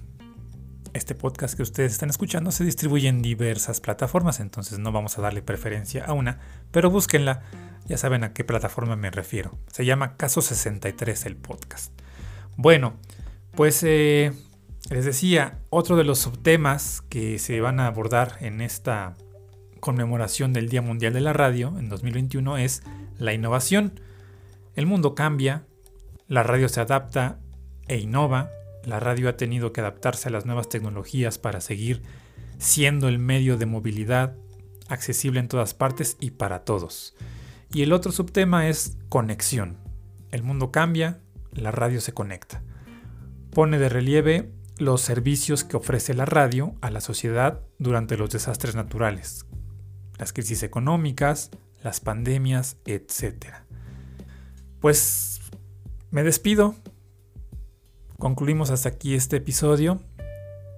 este 0.98 1.16
podcast 1.16 1.56
que 1.56 1.64
ustedes 1.64 1.94
están 1.94 2.10
escuchando 2.10 2.52
se 2.52 2.64
distribuye 2.64 3.08
en 3.08 3.22
diversas 3.22 3.80
plataformas, 3.80 4.40
entonces 4.40 4.80
no 4.80 4.92
vamos 4.92 5.18
a 5.18 5.22
darle 5.22 5.42
preferencia 5.42 6.04
a 6.04 6.14
una, 6.14 6.40
pero 6.72 6.90
búsquenla, 6.90 7.44
ya 7.86 7.98
saben 7.98 8.24
a 8.24 8.34
qué 8.34 8.44
plataforma 8.44 8.96
me 8.96 9.12
refiero. 9.12 9.58
Se 9.72 9.86
llama 9.86 10.18
Caso 10.18 10.42
63 10.42 11.26
el 11.26 11.38
podcast. 11.38 11.94
Bueno, 12.58 12.96
pues 13.56 13.84
eh, 13.84 14.34
les 14.90 15.06
decía, 15.06 15.60
otro 15.70 15.96
de 15.96 16.04
los 16.04 16.20
subtemas 16.20 17.02
que 17.10 17.40
se 17.40 17.62
van 17.62 17.80
a 17.80 17.88
abordar 17.88 18.38
en 18.42 18.62
esta 18.62 19.16
conmemoración 19.80 20.54
del 20.54 20.70
Día 20.70 20.82
Mundial 20.82 21.14
de 21.14 21.22
la 21.22 21.34
Radio 21.34 21.76
en 21.78 21.90
2021 21.90 22.58
es 22.58 22.84
la 23.18 23.34
innovación. 23.34 24.00
El 24.76 24.86
mundo 24.86 25.16
cambia, 25.16 25.64
la 26.28 26.44
radio 26.44 26.68
se 26.70 26.82
adapta 26.82 27.40
e 27.88 27.98
innova, 27.98 28.50
la 28.88 29.02
radio 29.02 29.28
ha 29.28 29.36
tenido 29.36 29.74
que 29.74 29.82
adaptarse 29.82 30.30
a 30.30 30.32
las 30.32 30.46
nuevas 30.46 30.70
tecnologías 30.70 31.38
para 31.38 31.60
seguir 31.60 32.04
siendo 32.58 33.10
el 33.10 33.20
medio 33.20 33.58
de 33.58 33.66
movilidad 33.66 34.38
accesible 34.88 35.42
en 35.42 35.50
todas 35.50 35.74
partes 35.74 36.16
y 36.22 36.32
para 36.32 36.64
todos. 36.64 37.14
Y 37.74 37.82
el 37.82 37.92
otro 37.92 38.14
subtema 38.14 38.70
es 38.70 38.98
conexión. 39.10 39.78
El 40.32 40.44
mundo 40.44 40.72
cambia, 40.72 41.20
la 41.52 41.72
radio 41.72 42.00
se 42.00 42.14
conecta. 42.14 42.64
Pone 43.52 43.78
de 43.78 43.90
relieve 43.90 44.54
los 44.78 45.02
servicios 45.02 45.66
que 45.66 45.76
ofrece 45.76 46.14
la 46.14 46.26
radio 46.26 46.76
a 46.80 46.90
la 46.90 47.02
sociedad 47.02 47.64
durante 47.80 48.16
los 48.16 48.30
desastres 48.30 48.76
naturales, 48.76 49.46
las 50.18 50.32
crisis 50.32 50.64
económicas, 50.64 51.52
las 51.84 52.00
pandemias, 52.00 52.78
etc. 52.86 53.48
Pues 54.80 55.42
me 56.10 56.24
despido. 56.24 56.76
Concluimos 58.18 58.72
hasta 58.72 58.90
aquí 58.90 59.14
este 59.14 59.38
episodio 59.38 60.02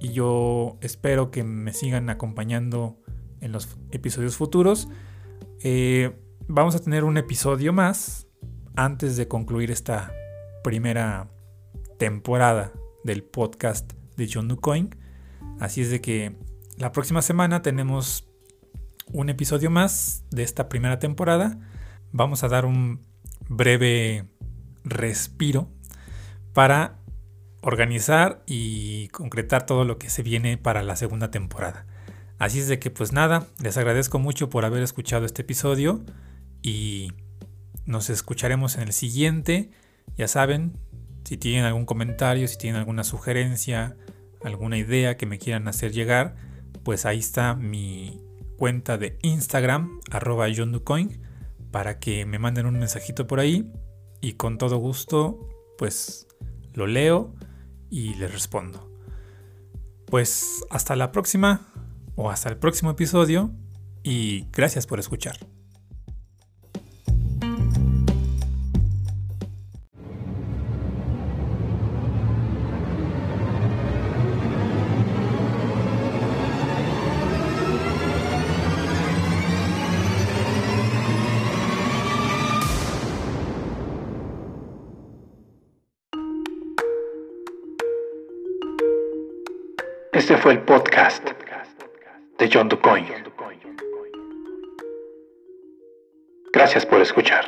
y 0.01 0.11
yo 0.11 0.77
espero 0.81 1.31
que 1.31 1.43
me 1.45 1.71
sigan 1.71 2.09
acompañando 2.09 2.97
en 3.39 3.53
los 3.53 3.77
episodios 3.91 4.35
futuros. 4.35 4.89
Eh, 5.61 6.19
vamos 6.49 6.75
a 6.75 6.79
tener 6.79 7.05
un 7.05 7.17
episodio 7.17 7.71
más 7.71 8.27
antes 8.75 9.15
de 9.15 9.29
concluir 9.29 9.71
esta 9.71 10.11
primera 10.65 11.29
temporada 11.97 12.73
del 13.05 13.23
podcast 13.23 13.93
de 14.17 14.29
John 14.31 14.49
Ducoin. 14.49 14.93
Así 15.61 15.81
es 15.81 15.91
de 15.91 16.01
que 16.01 16.35
la 16.75 16.91
próxima 16.91 17.21
semana 17.21 17.61
tenemos 17.61 18.27
un 19.13 19.29
episodio 19.29 19.69
más 19.69 20.25
de 20.29 20.43
esta 20.43 20.67
primera 20.67 20.99
temporada. 20.99 21.57
Vamos 22.11 22.43
a 22.43 22.49
dar 22.49 22.65
un 22.65 22.99
breve 23.47 24.27
respiro 24.83 25.69
para 26.53 26.98
organizar 27.61 28.41
y 28.45 29.09
concretar 29.09 29.65
todo 29.65 29.85
lo 29.85 29.97
que 29.97 30.09
se 30.09 30.23
viene 30.23 30.57
para 30.57 30.83
la 30.83 30.95
segunda 30.95 31.31
temporada. 31.31 31.85
Así 32.37 32.59
es 32.59 32.67
de 32.67 32.79
que 32.79 32.89
pues 32.89 33.11
nada, 33.11 33.47
les 33.61 33.77
agradezco 33.77 34.17
mucho 34.17 34.49
por 34.49 34.63
haber 34.63 34.81
escuchado 34.81 35.25
este 35.25 35.41
episodio 35.41 36.01
y 36.61 37.11
nos 37.85 38.09
escucharemos 38.09 38.77
en 38.77 38.83
el 38.83 38.93
siguiente. 38.93 39.71
Ya 40.17 40.27
saben, 40.27 40.77
si 41.25 41.37
tienen 41.37 41.65
algún 41.65 41.85
comentario, 41.85 42.47
si 42.47 42.57
tienen 42.57 42.79
alguna 42.79 43.03
sugerencia, 43.03 43.97
alguna 44.43 44.77
idea 44.77 45.17
que 45.17 45.25
me 45.25 45.37
quieran 45.37 45.67
hacer 45.67 45.91
llegar, 45.91 46.35
pues 46.83 47.05
ahí 47.05 47.19
está 47.19 47.55
mi 47.55 48.21
cuenta 48.57 48.97
de 48.97 49.17
Instagram, 49.21 49.99
arroba 50.11 50.47
Ducoin, 50.47 51.21
para 51.71 51.99
que 51.99 52.25
me 52.25 52.39
manden 52.39 52.65
un 52.65 52.79
mensajito 52.79 53.27
por 53.27 53.39
ahí 53.39 53.69
y 54.21 54.33
con 54.33 54.57
todo 54.57 54.77
gusto, 54.77 55.49
pues 55.77 56.27
lo 56.73 56.87
leo 56.87 57.35
y 57.89 58.13
les 58.15 58.31
respondo. 58.31 58.91
Pues 60.05 60.63
hasta 60.69 60.95
la 60.95 61.11
próxima 61.11 61.71
o 62.15 62.29
hasta 62.29 62.49
el 62.49 62.57
próximo 62.57 62.91
episodio 62.91 63.51
y 64.03 64.45
gracias 64.51 64.87
por 64.87 64.99
escuchar. 64.99 65.37
Este 90.29 90.43
fue 90.43 90.51
el 90.51 90.61
podcast 90.61 91.27
de 92.37 92.49
John 92.53 92.69
DuCoin. 92.69 93.07
Gracias 96.53 96.85
por 96.85 97.01
escuchar. 97.01 97.45